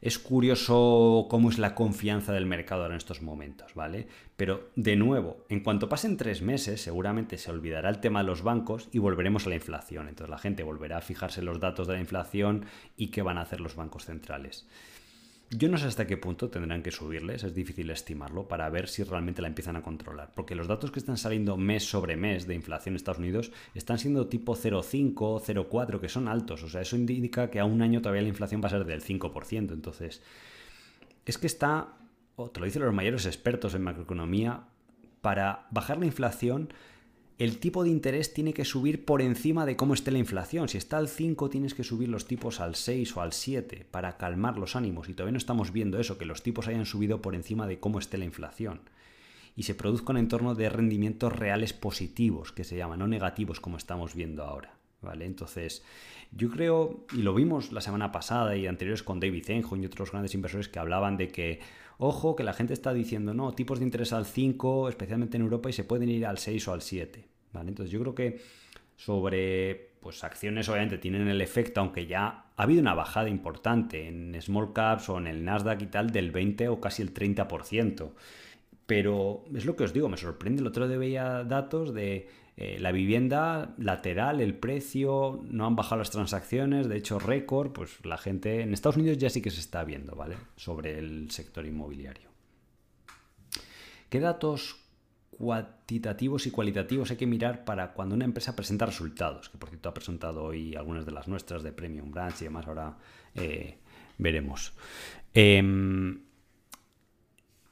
[0.00, 4.08] es curioso cómo es la confianza del mercado en estos momentos, ¿vale?
[4.36, 8.42] Pero de nuevo, en cuanto pasen tres meses, seguramente se olvidará el tema de los
[8.42, 10.08] bancos y volveremos a la inflación.
[10.08, 12.64] Entonces la gente volverá a fijarse en los datos de la inflación
[12.96, 14.66] y qué van a hacer los bancos centrales.
[15.54, 19.02] Yo no sé hasta qué punto tendrán que subirles, es difícil estimarlo, para ver si
[19.02, 20.32] realmente la empiezan a controlar.
[20.34, 23.98] Porque los datos que están saliendo mes sobre mes de inflación en Estados Unidos están
[23.98, 26.62] siendo tipo 0,5, 0,4, que son altos.
[26.62, 29.02] O sea, eso indica que a un año todavía la inflación va a ser del
[29.02, 29.72] 5%.
[29.74, 30.22] Entonces,
[31.26, 31.98] es que está,
[32.36, 34.64] o te lo dicen los mayores expertos en macroeconomía,
[35.20, 36.72] para bajar la inflación
[37.38, 40.68] el tipo de interés tiene que subir por encima de cómo esté la inflación.
[40.68, 44.16] Si está al 5 tienes que subir los tipos al 6 o al 7 para
[44.16, 45.08] calmar los ánimos.
[45.08, 47.98] Y todavía no estamos viendo eso, que los tipos hayan subido por encima de cómo
[47.98, 48.80] esté la inflación.
[49.56, 53.76] Y se produzca un entorno de rendimientos reales positivos, que se llaman, no negativos como
[53.76, 54.74] estamos viendo ahora.
[55.00, 55.24] ¿Vale?
[55.24, 55.82] Entonces,
[56.30, 60.12] yo creo, y lo vimos la semana pasada y anteriores con David Enjo y otros
[60.12, 61.60] grandes inversores que hablaban de que,
[62.02, 65.70] ojo, que la gente está diciendo, no, tipos de interés al 5, especialmente en Europa,
[65.70, 67.24] y se pueden ir al 6 o al 7.
[67.54, 68.40] Entonces yo creo que
[68.96, 74.36] sobre pues acciones obviamente tienen el efecto, aunque ya ha habido una bajada importante en
[74.42, 78.10] small caps o en el Nasdaq y tal del 20 o casi el 30%.
[78.86, 80.60] Pero es lo que os digo, me sorprende.
[80.60, 86.00] El otro día veía datos de eh, la vivienda lateral, el precio, no han bajado
[86.00, 89.60] las transacciones, de hecho récord, pues la gente en Estados Unidos ya sí que se
[89.60, 90.36] está viendo, ¿vale?
[90.56, 92.30] Sobre el sector inmobiliario.
[94.10, 94.82] ¿Qué datos
[95.30, 99.88] cuantitativos y cualitativos hay que mirar para cuando una empresa presenta resultados, que por cierto
[99.88, 102.98] ha presentado hoy algunas de las nuestras de Premium Branch y demás, ahora
[103.34, 103.78] eh,
[104.18, 104.74] veremos.
[105.32, 106.20] Em,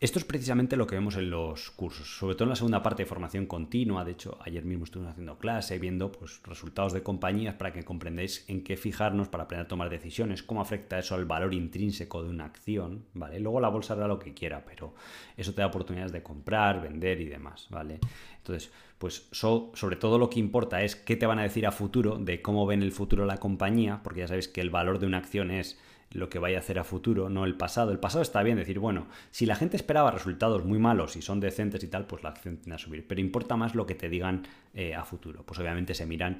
[0.01, 3.03] esto es precisamente lo que vemos en los cursos, sobre todo en la segunda parte
[3.03, 4.03] de formación continua.
[4.03, 8.47] De hecho, ayer mismo estuvimos haciendo clase viendo pues, resultados de compañías para que comprendáis
[8.49, 12.31] en qué fijarnos para aprender a tomar decisiones, cómo afecta eso al valor intrínseco de
[12.31, 13.05] una acción.
[13.13, 13.41] ¿vale?
[13.41, 14.95] Luego la bolsa hará lo que quiera, pero
[15.37, 17.67] eso te da oportunidades de comprar, vender y demás.
[17.69, 18.01] ¿vale?
[18.39, 22.17] Entonces, pues sobre todo lo que importa es qué te van a decir a futuro
[22.17, 25.19] de cómo ven el futuro la compañía, porque ya sabéis que el valor de una
[25.19, 25.79] acción es
[26.13, 27.93] lo que vaya a hacer a futuro, no el pasado.
[27.93, 31.39] El pasado está bien decir, bueno, si la gente esperaba resultados muy malos y son
[31.39, 33.07] decentes y tal, pues la acción tiende a subir.
[33.07, 35.45] Pero importa más lo que te digan eh, a futuro.
[35.45, 36.39] Pues obviamente se miran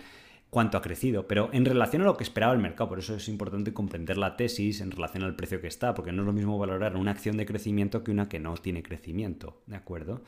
[0.51, 3.29] cuánto ha crecido, pero en relación a lo que esperaba el mercado, por eso es
[3.29, 6.59] importante comprender la tesis en relación al precio que está, porque no es lo mismo
[6.59, 10.23] valorar una acción de crecimiento que una que no tiene crecimiento, ¿de acuerdo?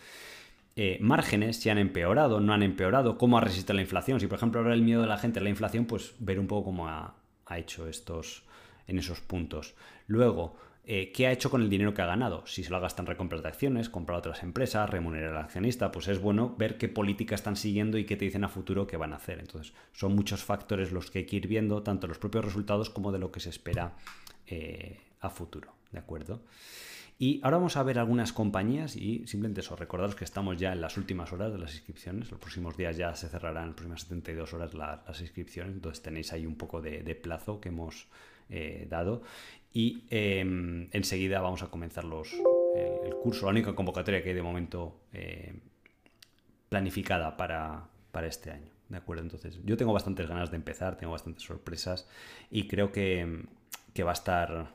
[0.76, 4.20] Eh, márgenes, si han empeorado, no han empeorado, cómo ha resistido la inflación.
[4.20, 6.46] Si por ejemplo ahora el miedo de la gente a la inflación, pues ver un
[6.46, 7.14] poco cómo ha
[7.58, 8.44] hecho estos,
[8.86, 9.74] en esos puntos.
[10.06, 12.44] Luego, eh, ¿qué ha hecho con el dinero que ha ganado?
[12.46, 16.08] Si se lo gastan en recompras de acciones, comprar otras empresas, remunerar al accionista, pues
[16.08, 19.12] es bueno ver qué política están siguiendo y qué te dicen a futuro que van
[19.12, 19.38] a hacer.
[19.38, 23.12] Entonces, son muchos factores los que hay que ir viendo, tanto los propios resultados como
[23.12, 23.94] de lo que se espera
[24.46, 25.72] eh, a futuro.
[25.92, 26.42] ¿De acuerdo?
[27.18, 30.80] Y ahora vamos a ver algunas compañías y simplemente eso, recordaros que estamos ya en
[30.80, 34.54] las últimas horas de las inscripciones, los próximos días ya se cerrarán, las próximas 72
[34.54, 38.08] horas las inscripciones, entonces tenéis ahí un poco de plazo que hemos
[38.52, 39.22] eh, dado.
[39.72, 42.44] Y em, enseguida vamos a comenzar los,
[42.74, 45.54] el, curso, la única convocatoria que hay de momento eh,
[46.68, 47.88] planificada para,
[48.26, 48.70] este año.
[48.90, 49.22] ¿De acuerdo?
[49.22, 52.06] Entonces, yo tengo bastantes ganas de empezar, tengo bastantes sorpresas
[52.50, 53.46] y creo que,
[54.04, 54.74] va a estar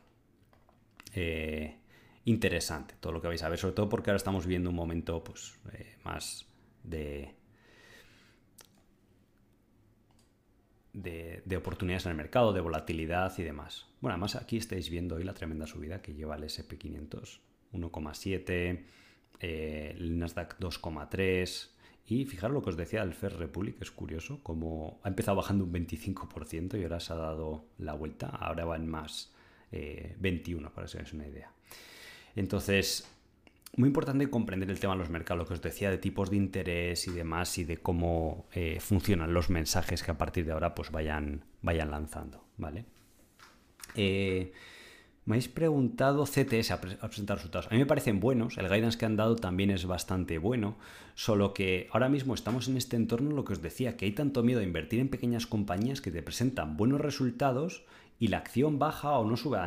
[1.13, 1.75] eh,
[2.25, 5.23] interesante todo lo que vais a ver, sobre todo porque ahora estamos viendo un momento
[5.23, 5.59] pues,
[6.03, 6.47] más
[6.84, 7.36] de,
[10.97, 13.85] de, oportunidades en el mercado, de volatilidad y demás.
[14.01, 17.39] Bueno, además aquí estáis viendo hoy la tremenda subida que lleva el SP500,
[17.73, 18.83] 1,7,
[19.39, 21.69] eh, el Nasdaq 2,3.
[22.07, 25.65] Y fijaros lo que os decía del Fair Republic, es curioso, como ha empezado bajando
[25.65, 29.33] un 25% y ahora se ha dado la vuelta, ahora va en más
[29.71, 31.51] 21, eh, para que hagáis una idea.
[32.35, 33.11] Entonces,
[33.78, 36.38] muy importante comprender el tema de los mercados, lo que os decía de tipos de
[36.38, 40.73] interés y demás y de cómo eh, funcionan los mensajes que a partir de ahora
[40.73, 42.86] pues vayan, vayan lanzando, ¿vale?
[43.95, 44.51] Eh,
[45.25, 47.67] Me habéis preguntado CTS a, presentar resultados.
[47.67, 50.78] A mí me parecen buenos, el guidance que han dado también es bastante bueno,
[51.13, 54.41] solo que ahora mismo estamos en este entorno, lo que os decía, que hay tanto
[54.41, 57.86] miedo a invertir en pequeñas compañías que te presentan buenos resultados
[58.17, 59.59] y la acción baja o no sube,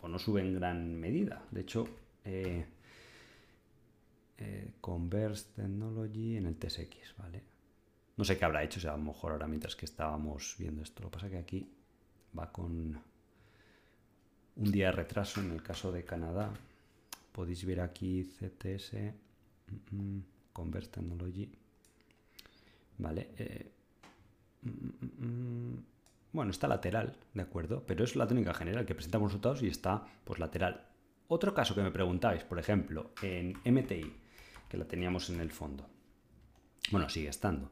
[0.00, 1.42] o no sube en gran medida.
[1.50, 1.88] De hecho,
[2.24, 2.66] eh,
[4.38, 7.42] eh, Converse Technology en el TSX, ¿vale?
[8.16, 10.82] No sé qué habrá hecho, o sea, a lo mejor ahora mientras que estábamos viendo
[10.82, 11.02] esto.
[11.02, 11.70] Lo que pasa que aquí
[12.38, 12.98] va con
[14.56, 16.52] un día de retraso en el caso de Canadá.
[17.32, 19.14] Podéis ver aquí CTS,
[19.90, 21.50] mm, mm, Converse Technology.
[22.98, 23.30] Vale.
[23.36, 23.70] Eh,
[24.62, 25.74] mm,
[26.32, 27.84] bueno, está lateral, ¿de acuerdo?
[27.86, 30.86] Pero es la tónica general que presentamos resultados y está pues lateral.
[31.28, 34.12] Otro caso que me preguntáis, por ejemplo, en MTI,
[34.68, 35.88] que la teníamos en el fondo.
[36.90, 37.70] Bueno, sigue estando.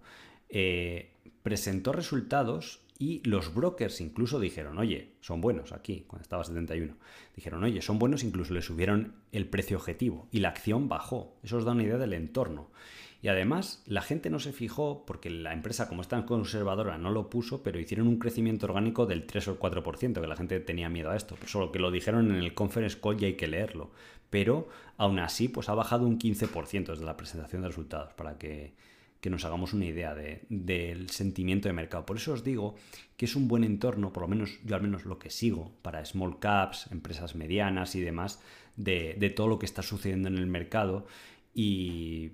[0.49, 6.97] Eh, presentó resultados y los brokers incluso dijeron, oye, son buenos aquí, cuando estaba 71.
[7.35, 11.37] Dijeron, oye, son buenos, incluso le subieron el precio objetivo y la acción bajó.
[11.43, 12.71] Eso os da una idea del entorno.
[13.25, 17.11] Y además, la gente no se fijó, porque la empresa, como es tan conservadora, no
[17.11, 20.61] lo puso, pero hicieron un crecimiento orgánico del 3 o el 4%, que la gente
[20.61, 21.35] tenía miedo a esto.
[21.47, 23.93] Solo que lo dijeron en el conference call y hay que leerlo.
[24.29, 24.69] Pero
[24.99, 28.75] aún así, pues ha bajado un 15% desde la presentación de resultados, para que
[29.23, 32.05] que nos hagamos una idea del sentimiento de mercado.
[32.05, 32.75] Por eso os digo
[33.17, 36.05] que es un buen entorno, por lo menos yo al menos lo que sigo, para
[36.05, 38.43] small caps, empresas medianas y demás,
[38.77, 41.07] de, todo lo que está sucediendo en el mercado.
[41.55, 42.33] Y,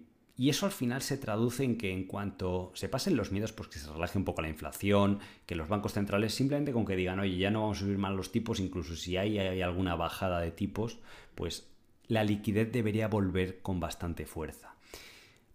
[0.48, 3.78] eso al final se traduce en que en cuanto se pasen los miedos, pues que
[3.78, 7.36] se relaje un poco la inflación, que los bancos centrales simplemente con que digan, oye,
[7.36, 10.50] ya no vamos a subir más los tipos, incluso si hay, hay alguna bajada de
[10.50, 10.98] tipos,
[11.34, 11.68] pues
[12.06, 14.74] la liquidez debería volver con bastante fuerza.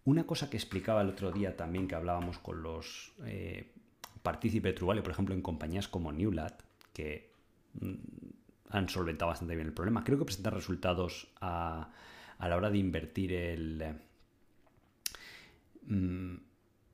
[0.05, 3.71] Una cosa que explicaba el otro día también que hablábamos con los eh,
[4.21, 6.61] partícipes por ejemplo, en compañías como Newlat,
[6.93, 7.31] que
[7.79, 7.93] mm,
[8.69, 10.03] han solventado bastante bien el problema.
[10.03, 11.89] Creo que presentan resultados a,
[12.39, 13.83] la hora de invertir el...
[15.85, 16.35] Mm,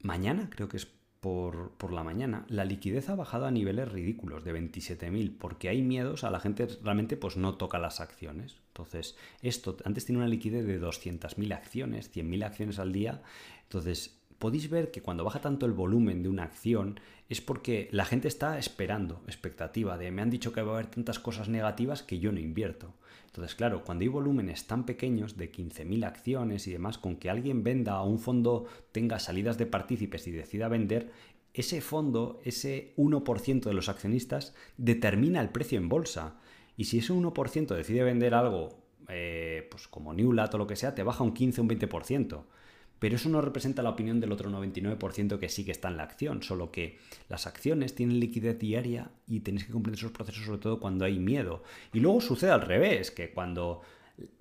[0.02, 0.88] mañana, creo que es
[1.22, 6.24] por, la mañana, la liquidez ha bajado a niveles ridículos de 27.000 porque hay miedos,
[6.24, 8.58] a la gente realmente pues no toca las acciones.
[8.70, 13.22] Entonces, esto antes tiene una liquidez de 200.000 acciones, 100.000 acciones al día.
[13.64, 18.06] Entonces, podéis ver que cuando baja tanto el volumen de una acción es porque la
[18.06, 22.02] gente está esperando, expectativa de me han dicho que va a haber tantas cosas negativas
[22.02, 22.96] que yo no invierto.
[23.32, 27.63] Entonces, claro, cuando hay volúmenes tan pequeños de 15.000 acciones y demás, con que alguien
[27.63, 31.13] venda o un fondo tenga salidas de partícipes y decida vender,
[31.53, 36.41] ese fondo, ese 1% de los accionistas, determina el precio en bolsa.
[36.75, 40.93] Y si ese 1% decide vender algo, eh, pues como Newlat o lo que sea,
[40.93, 42.43] te baja un 15 o un 20%
[43.02, 46.04] pero eso no representa la opinión del otro 99% que sí que está en la
[46.04, 46.99] acción, solo que
[47.30, 51.18] las acciones tienen liquidez diaria y tenéis que comprender esos procesos sobre todo cuando hay
[51.18, 51.64] miedo.
[51.93, 53.82] Y luego sucede al revés, que cuando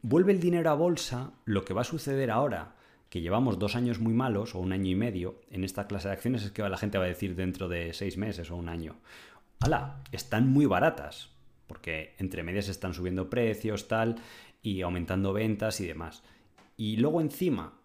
[0.03, 2.75] vuelve el dinero a bolsa, lo que va a suceder ahora,
[3.09, 6.15] que llevamos dos años muy malos o un año y medio en esta clase de
[6.15, 8.97] acciones, es que la gente va a decir dentro de seis meses o un año,
[9.61, 10.03] ¡hala!
[10.13, 11.31] Están muy baratas,
[11.67, 14.17] porque entre medias están subiendo precios, tal,
[14.61, 16.23] y aumentando ventas y demás.
[16.77, 17.80] Y luego encima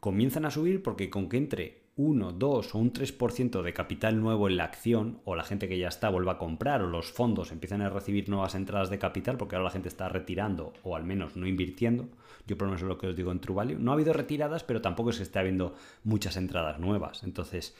[0.00, 4.48] comienzan a subir porque con que entre 1, 2 o un 3% de capital nuevo
[4.48, 7.52] en la acción, o la gente que ya está vuelva a comprar, o los fondos
[7.52, 11.04] empiezan a recibir nuevas entradas de capital, porque ahora la gente está retirando, o al
[11.04, 12.08] menos no invirtiendo.
[12.46, 13.78] Yo por lo menos es lo que os digo en True Value.
[13.78, 17.22] No ha habido retiradas, pero tampoco es que esté habiendo muchas entradas nuevas.
[17.22, 17.76] Entonces,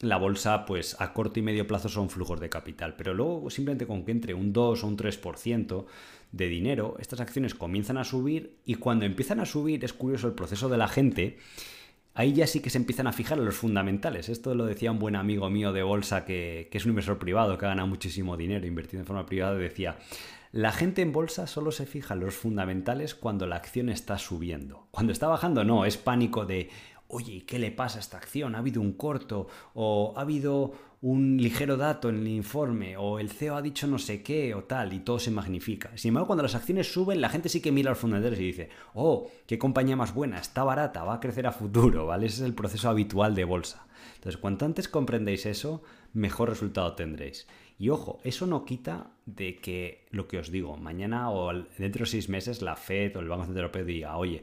[0.00, 3.86] la bolsa, pues a corto y medio plazo son flujos de capital, pero luego simplemente
[3.86, 5.86] con que entre un 2 o un 3%
[6.32, 10.34] de dinero, estas acciones comienzan a subir y cuando empiezan a subir, es curioso el
[10.34, 11.38] proceso de la gente,
[12.14, 14.28] ahí ya sí que se empiezan a fijar en los fundamentales.
[14.28, 17.56] Esto lo decía un buen amigo mío de bolsa que, que es un inversor privado
[17.56, 19.96] que ha ganado muchísimo dinero invertido en forma privada, decía,
[20.52, 24.88] la gente en bolsa solo se fija en los fundamentales cuando la acción está subiendo.
[24.90, 26.70] Cuando está bajando, no, es pánico de,
[27.08, 28.54] oye, ¿qué le pasa a esta acción?
[28.54, 29.48] ¿Ha habido un corto?
[29.74, 32.96] ¿O ha habido un ligero dato en el informe?
[32.96, 34.54] ¿O el CEO ha dicho no sé qué?
[34.54, 35.90] O tal, y todo se magnifica.
[35.96, 38.44] Sin embargo, cuando las acciones suben, la gente sí que mira a los fundadores y
[38.46, 42.26] dice, oh, qué compañía más buena, está barata, va a crecer a futuro, ¿vale?
[42.26, 43.86] Ese es el proceso habitual de bolsa.
[44.16, 45.82] Entonces, cuanto antes comprendéis eso,
[46.12, 47.46] mejor resultado tendréis.
[47.78, 52.10] Y ojo, eso no quita de que lo que os digo, mañana o dentro de
[52.10, 54.42] seis meses la Fed o el Banco Central Europeo diga, oye,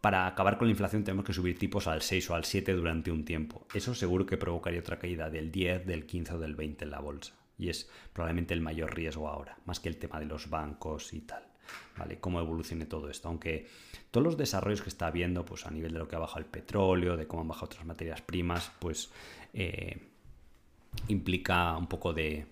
[0.00, 3.10] para acabar con la inflación tenemos que subir tipos al 6 o al 7 durante
[3.10, 3.66] un tiempo.
[3.74, 7.00] Eso seguro que provocaría otra caída del 10, del 15 o del 20 en la
[7.00, 7.34] bolsa.
[7.58, 11.20] Y es probablemente el mayor riesgo ahora, más que el tema de los bancos y
[11.20, 11.44] tal.
[11.98, 12.18] ¿Vale?
[12.18, 13.28] Cómo evolucione todo esto.
[13.28, 13.68] Aunque
[14.10, 16.46] todos los desarrollos que está habiendo, pues a nivel de lo que ha bajado el
[16.46, 19.10] petróleo, de cómo han bajado otras materias primas, pues
[19.52, 20.00] eh,
[21.08, 22.46] implica un poco de,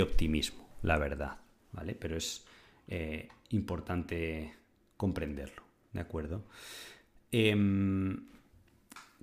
[0.00, 1.38] optimismo, la verdad.
[1.72, 1.94] ¿Vale?
[1.94, 2.44] Pero es,
[2.88, 4.54] eh, importante
[4.96, 6.44] comprenderlo, ¿de acuerdo?
[7.32, 8.26] Em,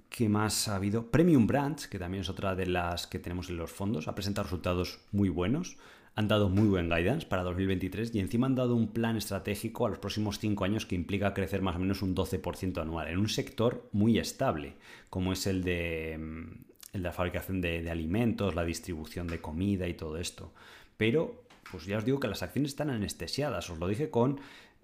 [0.10, 1.12] ¿Qué más ha habido?
[1.12, 4.46] Premium Brands, que también es otra de las que tenemos en los fondos, ha presentado
[4.46, 5.78] resultados muy buenos
[6.18, 9.90] han dado muy buen guidance para 2023 y encima han dado un plan estratégico a
[9.90, 13.30] los próximos 5 años que implica crecer más o menos un 12% anual en un
[13.30, 14.74] sector muy estable,
[15.12, 20.18] como es el de, mm, la fabricación de, alimentos, la distribución de comida y todo
[20.18, 20.52] esto.
[20.98, 24.40] Pero, pues ya os digo que las acciones están anestesiadas, os lo dije con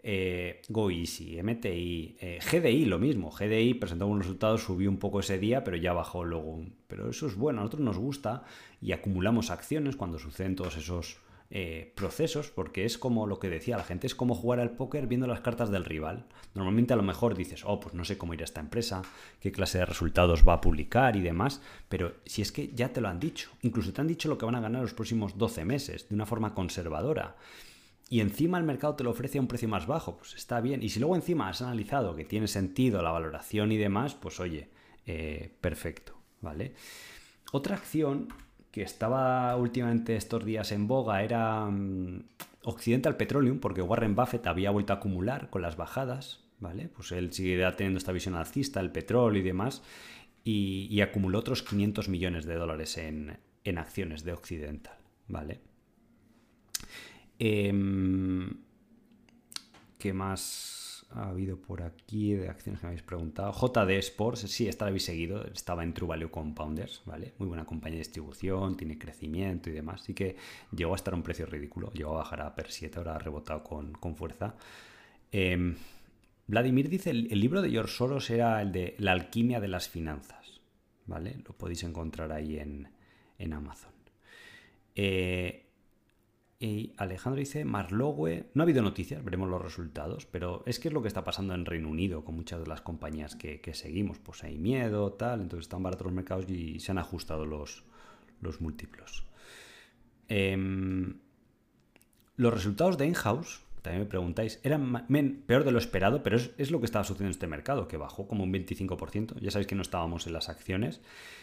[0.06, 3.32] eh, GoEasy, MTI, eh, GDI lo mismo.
[3.32, 6.62] GDI presentó unos resultados, subió un poco ese día, pero ya bajó luego.
[6.88, 8.44] Pero eso es bueno, a nosotros nos gusta
[8.82, 11.18] y acumulamos acciones cuando suceden todos esos
[11.56, 15.08] eh, procesos, porque es como lo que decía la gente, es como jugar al póker
[15.08, 16.26] viendo las cartas del rival.
[16.54, 19.04] Normalmente a lo mejor dices, oh, pues no sé cómo irá esta empresa,
[19.40, 23.02] qué clase de resultados va a publicar y demás, pero si es que ya te
[23.02, 25.64] lo han dicho, incluso te han dicho lo que van a ganar los próximos 12
[25.64, 27.36] meses, de una forma conservadora.
[28.14, 30.84] Y encima el mercado te lo ofrece a un precio más bajo, pues está bien.
[30.84, 34.70] Y si luego encima has analizado que tiene sentido la valoración y demás, pues oye,
[35.08, 36.76] eh, perfecto, ¿vale?
[37.54, 38.28] Otra acción
[38.70, 42.24] que estaba últimamente estos días en boga era mm,
[42.66, 46.90] Occidental Petroleum, porque Warren Buffett había vuelto a acumular con las bajadas, ¿vale?
[46.90, 49.82] Pues él sigue teniendo esta visión alcista, el petróleo y demás,
[50.44, 53.40] y, acumuló otros 500 millones de dólares en,
[53.76, 55.62] acciones de Occidental, ¿vale?
[57.40, 58.50] Em,
[59.98, 60.84] ¿Qué más?
[61.16, 63.52] ha habido por aquí de acciones que me habéis preguntado.
[63.52, 67.34] JD Sports, sí, esta la habéis seguido, estaba en True Value Compounders, ¿vale?
[67.38, 70.02] Muy buena compañía de distribución, tiene crecimiento y demás.
[70.02, 70.36] Así que
[70.76, 73.20] llegó a estar a un precio ridículo, llegó a bajar a per 7, ahora ha
[73.20, 74.56] rebotado con, fuerza.
[75.32, 75.76] Em,
[76.48, 80.62] Vladimir dice, el, libro de George Soros era el de La alquimia de las finanzas,
[81.06, 81.38] ¿vale?
[81.46, 82.90] Lo podéis encontrar ahí en,
[83.38, 83.94] en Amazon.
[84.96, 85.73] Eh,
[86.64, 90.94] y Alejandro dice, Marlowe, no ha habido noticias, veremos los resultados, pero es que es
[90.94, 94.46] lo que está pasando en Reino Unido con muchas de las compañías que, seguimos, pues
[94.46, 97.84] hay miedo, tal, entonces están baratos los mercados y se han ajustado los,
[98.40, 99.26] los múltiplos.
[100.30, 101.16] Em,
[102.38, 105.06] los resultados de in-house, también me preguntáis, eran
[105.46, 107.98] peor de lo esperado, pero es, es, lo que estaba sucediendo en este mercado, que
[107.98, 109.38] bajó como un 25%.
[109.42, 111.02] Ya sabéis que no estábamos en las acciones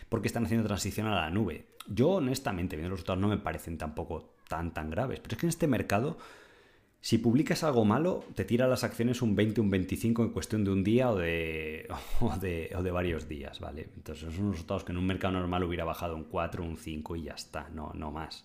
[0.09, 1.67] porque están haciendo transición a la nube.
[1.89, 5.21] Yo, honestamente, viendo los resultados, no me parecen tampoco tan, tan graves.
[5.21, 6.19] Pero es que en este mercado,
[7.01, 10.73] si publicas algo malo, te tira las acciones un 20, un 25 en cuestión de
[10.73, 11.87] un día o de,
[12.21, 12.37] o
[12.83, 13.89] de, varios días, ¿vale?
[13.97, 17.23] Entonces son resultados que en un mercado normal hubiera bajado un 4, un 5 y
[17.23, 18.45] ya está, no, no más.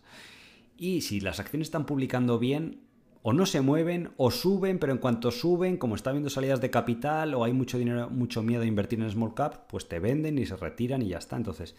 [0.78, 2.82] Y si las acciones están publicando bien,
[3.24, 6.70] o no se mueven, o suben, pero en cuanto suben, como está habiendo salidas de
[6.70, 10.38] capital, o hay mucho dinero, mucho miedo a invertir en small cap, pues te venden
[10.38, 11.36] y se retiran y ya está.
[11.36, 11.76] Entonces,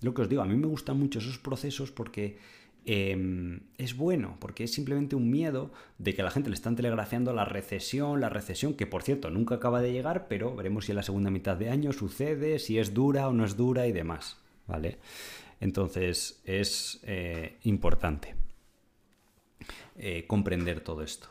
[0.00, 2.38] lo que os digo, a mí me gustan mucho esos procesos porque
[2.84, 7.34] Em, es bueno, porque es simplemente un miedo de que la gente le están telegrafiando
[7.34, 10.96] la recesión, la recesión, que por cierto nunca acaba de llegar, pero veremos si en
[10.96, 14.38] la segunda mitad de año sucede, si es dura o no es dura y demás,
[14.66, 14.98] ¿vale?
[15.60, 18.34] Entonces es eh, importante
[19.96, 21.28] eh, comprender todo esto.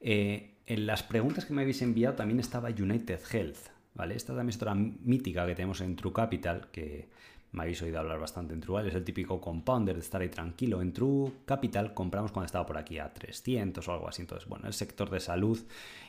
[0.00, 4.14] Eh, en las preguntas que me habéis enviado también estaba United Health, ¿vale?
[4.14, 7.08] Esta también es otra mítica que tenemos en True Capital, que
[7.52, 10.82] me habéis oído hablar bastante en True, es el típico compounder de estar ahí tranquilo.
[10.82, 14.22] En True Capital compramos cuando estaba por aquí a 300 o algo así.
[14.22, 15.58] Entonces, bueno, el sector de salud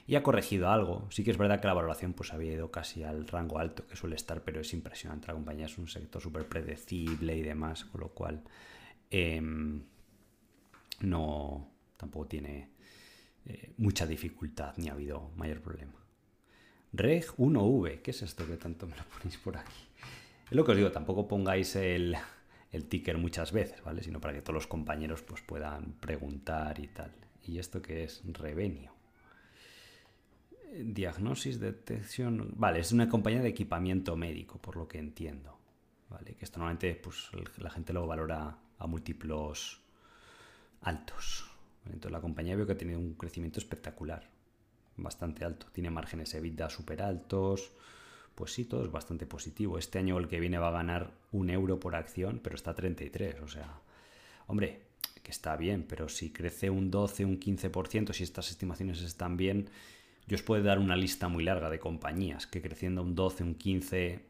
[0.05, 1.07] y ha corregido algo.
[1.11, 3.95] Sí que es verdad que la valoración pues había ido casi al rango alto que
[3.95, 5.27] suele estar, pero es impresionante.
[5.27, 8.43] La compañía es un sector súper predecible y demás, con lo cual
[9.09, 9.81] em,
[11.01, 12.69] no tampoco tiene
[13.45, 15.93] eh, mucha dificultad ni ha habido mayor problema.
[16.91, 19.89] Reg 1V, ¿qué es esto que tanto me lo ponéis por aquí?
[20.50, 22.18] Es lo que os digo, tampoco pongáis el,
[22.88, 24.02] ticker muchas veces, ¿vale?
[24.02, 27.14] Sino para que todos los compañeros pues, puedan preguntar y tal.
[27.45, 28.24] ¿Y esto qué es?
[28.26, 28.91] Revenio.
[30.74, 32.54] Diagnosis, detección.
[32.55, 35.55] Vale, es una compañía de equipamiento médico, por lo que entiendo.
[36.09, 36.34] ¿Vale?
[36.34, 39.82] Que esto normalmente pues, la gente lo valora a múltiplos
[40.82, 41.46] altos.
[41.86, 44.28] Entonces la compañía veo que ha tenido un crecimiento espectacular.
[44.97, 45.67] Bastante alto.
[45.71, 47.71] Tiene márgenes EBITDA súper altos
[48.39, 49.78] pues sí, todo es bastante positivo.
[49.78, 52.74] Este año el que viene va a ganar un euro por acción, pero está a
[52.74, 53.41] 33.
[53.41, 53.82] O sea,
[54.47, 54.83] hombre,
[55.21, 59.70] que está bien, pero si crece un 12, un 15%, si estas estimaciones están bien,
[60.25, 63.55] yo os puedo dar una lista muy larga de compañías que creciendo un 12, un
[63.55, 64.21] 15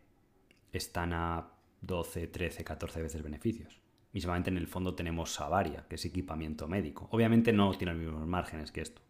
[0.73, 3.80] están a 12, 13, 14 veces beneficios.
[4.11, 7.07] Mismamente en el fondo tenemos Savaria, que es equipamiento médico.
[7.11, 9.03] Obviamente no tiene los mismos márgenes que esto.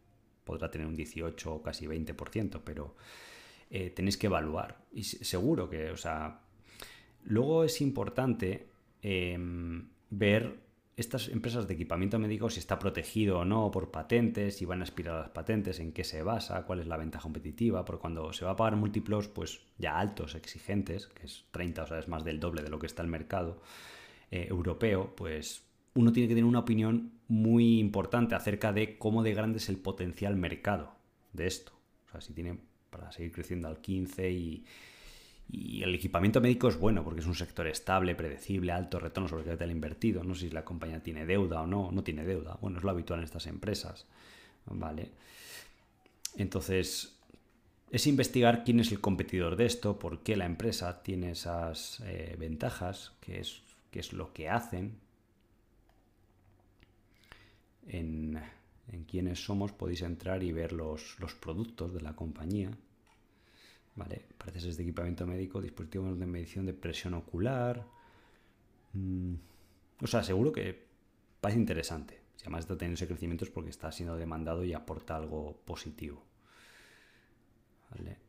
[0.43, 2.97] Podrá tener un 18 o casi 20%, pero
[3.69, 4.85] eh, tenéis que evaluar.
[4.91, 6.41] Y seguro que, o sea,
[7.23, 8.67] luego es importante
[9.01, 10.57] em, ver
[10.97, 14.83] estas empresas de equipamiento médico, si está protegido o no por patentes, si van a
[14.83, 18.33] aspirar a las patentes, en qué se basa, cuál es la ventaja competitiva, porque cuando
[18.33, 22.09] se va a pagar múltiplos, pues ya altos, exigentes, que es 30, o sea, es
[22.09, 23.61] más del doble de lo que está el mercado
[24.29, 25.63] eh, europeo, pues
[25.93, 29.77] uno tiene que tener una opinión muy importante acerca de cómo de grande es el
[29.77, 30.95] potencial mercado
[31.31, 31.71] de esto.
[32.07, 32.59] O sea, si tiene
[32.89, 34.65] para seguir creciendo al 15 y,
[35.51, 39.45] y el equipamiento médico es bueno porque es un sector estable, predecible, alto retorno sobre
[39.45, 40.23] capital invertido.
[40.23, 42.57] No sé si la compañía tiene deuda o no, no tiene deuda.
[42.61, 44.05] Bueno, es lo habitual en estas empresas.
[44.65, 45.09] ¿Vale?
[46.37, 47.17] Entonces,
[47.89, 52.35] es investigar quién es el competidor de esto, por qué la empresa tiene esas eh,
[52.37, 54.99] ventajas, qué es, qué es lo que hacen.
[57.87, 58.39] En,
[58.91, 62.71] en quiénes somos podéis entrar y ver los, los productos de la compañía.
[63.95, 64.25] ¿vale?
[64.37, 67.85] Parece ser de equipamiento médico, dispositivos de medición de presión ocular.
[68.93, 69.35] Mm,
[70.01, 70.87] o sea, seguro que
[71.41, 72.21] parece interesante.
[72.35, 76.23] Si además está teniendo ese crecimiento es porque está siendo demandado y aporta algo positivo.
[77.91, 78.28] ¿Vale?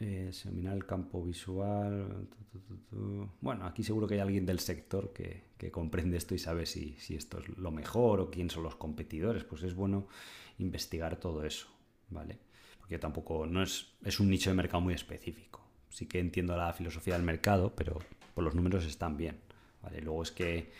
[0.00, 2.28] Eh, el campo visual.
[3.40, 7.40] Bueno, aquí seguro que hay alguien del sector que, comprende esto y sabe si, esto
[7.40, 9.44] es lo mejor o quién son los competidores.
[9.44, 10.06] Pues es bueno
[10.58, 11.68] investigar todo eso,
[12.10, 12.38] ¿vale?
[12.88, 15.60] que tampoco no es, es un nicho de mercado muy específico.
[15.90, 17.98] Sí que entiendo la filosofía del mercado, pero
[18.34, 19.36] por los números están bien.
[19.82, 20.00] ¿vale?
[20.00, 20.72] Luego es que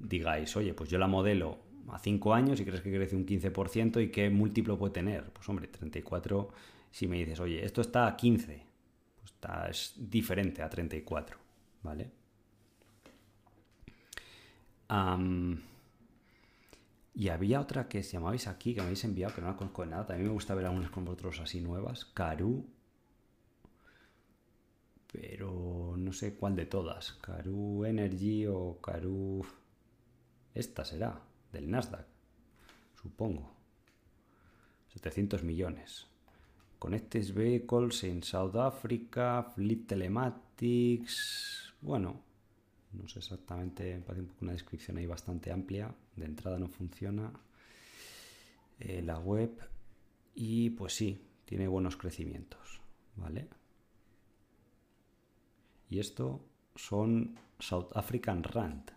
[0.00, 1.58] digáis, oye, pues yo la modelo
[1.88, 5.32] a 5 años y crees que crece un 15% y qué múltiplo puede tener.
[5.32, 6.48] Pues hombre, 34,
[6.92, 8.66] si me dices, oye, esto está a 15,
[9.16, 11.36] pues está, es diferente a 34,
[11.82, 12.12] ¿vale?
[17.14, 19.82] Y había otra que se llamabais aquí, que me habéis enviado, que no la conozco
[19.82, 20.06] de nada.
[20.06, 22.04] También me gusta ver algunas con vosotros así nuevas.
[22.04, 22.66] Caru.
[25.10, 27.12] Pero no sé cuál de todas.
[27.14, 29.46] Caru Energy o Caru...
[30.54, 32.06] Esta será, del Nasdaq.
[33.00, 33.50] Supongo.
[34.88, 36.11] 700 millones.
[36.82, 41.72] Connected Vehicles en South Africa, Fleet Telematics.
[41.80, 42.20] Bueno,
[42.92, 45.94] no sé exactamente, me parece una descripción ahí bastante amplia.
[46.16, 47.32] De entrada no funciona.
[48.80, 49.52] Eh, la web.
[50.34, 52.80] Y pues sí, tiene buenos crecimientos.
[53.14, 53.48] ¿Vale?
[55.88, 56.44] Y esto
[56.74, 58.90] son South African Rand.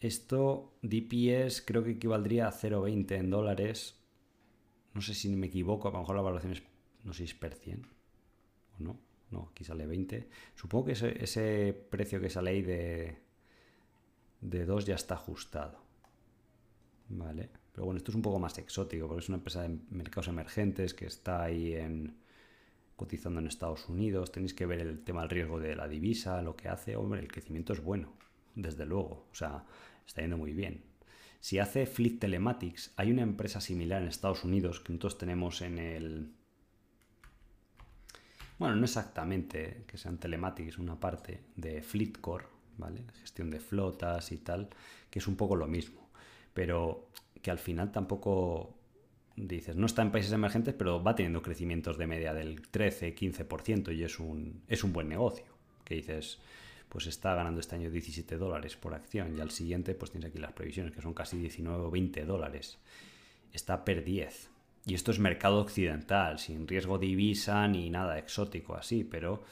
[0.00, 3.99] Esto, DPS, creo que equivaldría a 0,20 en dólares.
[4.94, 6.62] No sé si me equivoco, a lo mejor la valoración es,
[7.04, 7.86] no sé si es per 100
[8.78, 9.10] o no.
[9.30, 10.28] No, aquí sale 20.
[10.56, 13.16] Supongo que ese, precio que sale ahí de,
[14.40, 15.78] de 2 ya está ajustado.
[17.08, 17.48] Vale.
[17.72, 20.94] Pero bueno, esto es un poco más exótico porque es una empresa de mercados emergentes
[20.94, 22.16] que está ahí en,
[22.96, 24.32] cotizando en Estados Unidos.
[24.32, 26.96] Tenéis que ver el tema del riesgo de la divisa, lo que hace.
[26.96, 28.12] Hombre, el crecimiento es bueno,
[28.56, 29.26] desde luego.
[29.30, 29.64] O sea,
[30.06, 30.89] está yendo muy bien.
[31.40, 35.78] Si hace Fleet Telematics, hay una empresa similar en Estados Unidos que nosotros tenemos en
[35.78, 36.32] el,
[38.58, 42.44] bueno, no exactamente que sean telematics, una parte de FleetCore,
[42.76, 43.04] ¿vale?
[43.20, 44.68] Gestión de flotas y tal,
[45.08, 46.10] que es un poco lo mismo,
[46.52, 47.08] pero
[47.40, 48.76] que al final tampoco
[49.34, 53.96] dices, no está en países emergentes, pero va teniendo crecimientos de media del 13, 15%
[53.96, 55.46] y es un, es un buen negocio.
[55.84, 56.38] Que dices,
[56.90, 60.40] pues está ganando este año 17 dólares por acción y al siguiente pues tienes aquí
[60.40, 62.78] las previsiones que son casi 19 o 20 dólares.
[63.52, 64.50] Está per 10.
[64.86, 69.44] Y esto es mercado occidental, sin riesgo de divisa ni nada exótico así, pero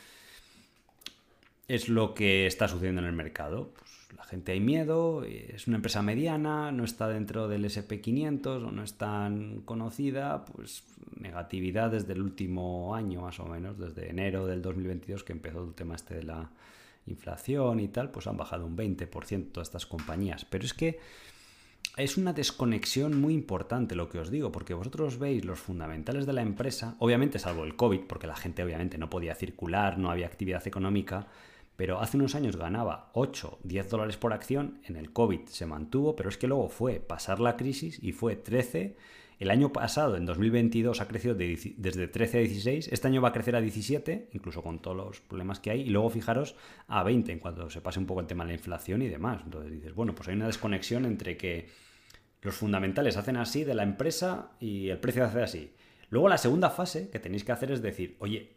[1.69, 3.73] es lo que está sucediendo en el mercado.
[3.79, 8.73] Pues la gente hay miedo, es una empresa mediana, no está dentro del SP500 o
[8.73, 10.83] no es tan conocida, pues
[11.21, 15.75] negatividad desde el último año más o menos, desde enero del 2022 que empezó el
[15.75, 16.51] tema este de la
[17.11, 20.45] inflación y tal, pues han bajado un 20% todas estas compañías.
[20.45, 20.99] Pero es que
[21.97, 26.33] es una desconexión muy importante lo que os digo, porque vosotros veis los fundamentales de
[26.33, 30.27] la empresa, obviamente salvo el COVID, porque la gente obviamente no podía circular, no había
[30.27, 31.27] actividad económica,
[31.75, 36.15] pero hace unos años ganaba 8, 10 dólares por acción, en el COVID se mantuvo,
[36.15, 38.97] pero es que luego fue pasar la crisis y fue 13.
[39.39, 42.89] El año pasado, en 2022, ha crecido desde 13 a 16.
[42.89, 45.83] Este año va a crecer a 17, incluso con todos los problemas que hay.
[45.83, 46.57] Y luego, fijaros,
[46.89, 49.43] a 20 en cuanto se pase un poco el tema de la inflación y demás.
[49.45, 51.69] Entonces dices, bueno, pues hay una desconexión entre que
[52.43, 55.73] los fundamentales hacen así de la empresa y el precio hace así.
[56.11, 58.57] Luego la segunda fase que tenéis que hacer es decir, oye,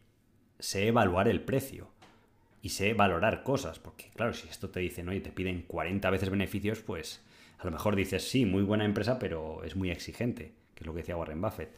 [0.57, 1.91] sé evaluar el precio
[2.61, 6.29] y sé valorar cosas, porque claro, si esto te dicen, oye, te piden 40 veces
[6.29, 7.23] beneficios, pues
[7.59, 10.53] a lo mejor dices, sí, muy buena empresa, pero es muy exigente.
[10.81, 11.75] Es lo que decía Warren Buffett.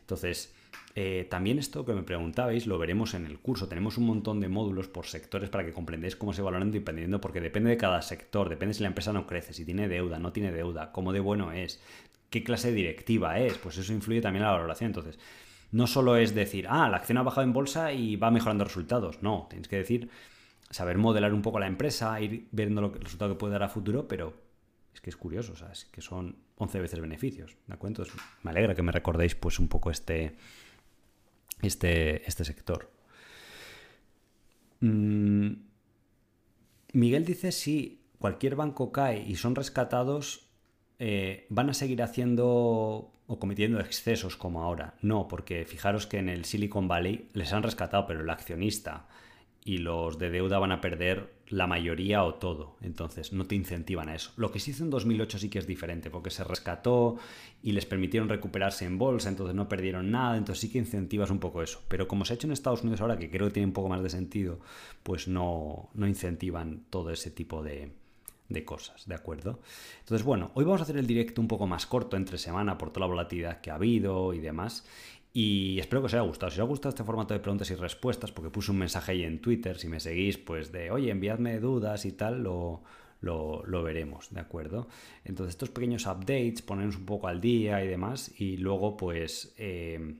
[0.00, 0.54] Entonces,
[0.96, 3.68] eh, también esto que me preguntabais lo veremos en el curso.
[3.68, 7.40] Tenemos un montón de módulos por sectores para que comprendáis cómo se valoran dependiendo, porque
[7.40, 10.52] depende de cada sector, depende si la empresa no crece, si tiene deuda, no tiene
[10.52, 11.82] deuda, cómo de bueno es,
[12.30, 14.90] qué clase de directiva es, pues eso influye también en la valoración.
[14.90, 15.18] Entonces,
[15.72, 19.22] no solo es decir, ah, la acción ha bajado en bolsa y va mejorando resultados.
[19.22, 20.08] No, tienes que decir,
[20.70, 23.64] saber modelar un poco la empresa, ir viendo lo que, el resultado que puede dar
[23.64, 24.43] a futuro, pero
[24.94, 28.04] es que es curioso, o sea, es que son 11 veces beneficios, ¿de acuerdo?
[28.42, 30.36] me alegra que me recordéis pues un poco este,
[31.62, 32.90] este, este sector.
[34.80, 35.52] Mm,
[36.92, 40.46] Miguel dice si cualquier banco cae y son rescatados,
[40.98, 44.94] eh, van a seguir haciendo o cometiendo excesos como ahora.
[45.02, 49.08] No, porque fijaros que en el Silicon Valley les han rescatado, pero el accionista
[49.64, 52.76] y los de deuda van a perder la mayoría o todo.
[52.80, 54.32] Entonces, no te incentivan a eso.
[54.36, 57.16] Lo que se hizo en 2008 sí que es diferente, porque se rescató
[57.62, 61.38] y les permitieron recuperarse en bolsa, entonces no perdieron nada, entonces sí que incentivas un
[61.38, 61.82] poco eso.
[61.88, 63.88] Pero como se ha hecho en Estados Unidos ahora, que creo que tiene un poco
[63.88, 64.60] más de sentido,
[65.02, 67.92] pues no, no incentivan todo ese tipo de,
[68.48, 69.60] de cosas, ¿de acuerdo?
[70.00, 72.90] Entonces, bueno, hoy vamos a hacer el directo un poco más corto entre semana por
[72.90, 74.84] toda la volatilidad que ha habido y demás.
[75.36, 76.50] Y espero que os haya gustado.
[76.52, 79.24] Si os ha gustado este formato de preguntas y respuestas, porque puse un mensaje ahí
[79.24, 82.84] en Twitter, si me seguís, pues de, oye, enviadme dudas y tal, lo,
[83.20, 84.86] lo, veremos, ¿de acuerdo?
[85.24, 90.18] Entonces, estos pequeños updates, ponernos un poco al día y demás, y luego, pues, eh,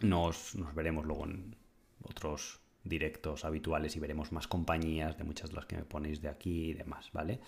[0.00, 1.54] nos, nos veremos luego en
[2.02, 6.28] otros directos habituales y veremos más compañías de muchas de las que me ponéis de
[6.28, 7.40] aquí y demás, ¿vale?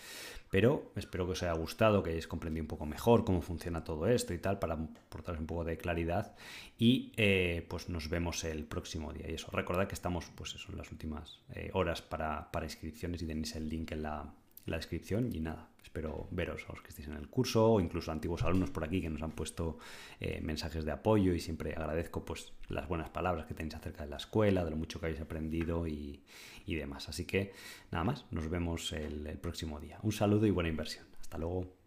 [0.51, 4.07] Pero espero que os haya gustado, que hayáis comprendido un poco mejor cómo funciona todo
[4.07, 6.35] esto y tal, para aportaros un poco de claridad
[6.79, 9.31] y eh, pues nos vemos el próximo día.
[9.31, 13.23] Y eso, recordad que estamos pues eso, en las últimas eh, horas para, para inscripciones
[13.23, 14.33] y tenéis el link en la,
[14.67, 18.13] la descripción y nada, espero veros a los que estéis en el curso o incluso
[18.13, 19.79] antiguos alumnos por aquí que nos han puesto
[20.21, 24.11] eh, mensajes de apoyo y siempre agradezco pues las buenas palabras que tenéis acerca de
[24.11, 26.23] la escuela, de lo mucho que habéis aprendido y,
[26.67, 27.09] demás.
[27.09, 27.53] Así que
[27.91, 29.99] nada más, nos vemos el próximo día.
[30.05, 31.05] Un saludo y buena inversión.
[31.21, 31.80] Hasta luego.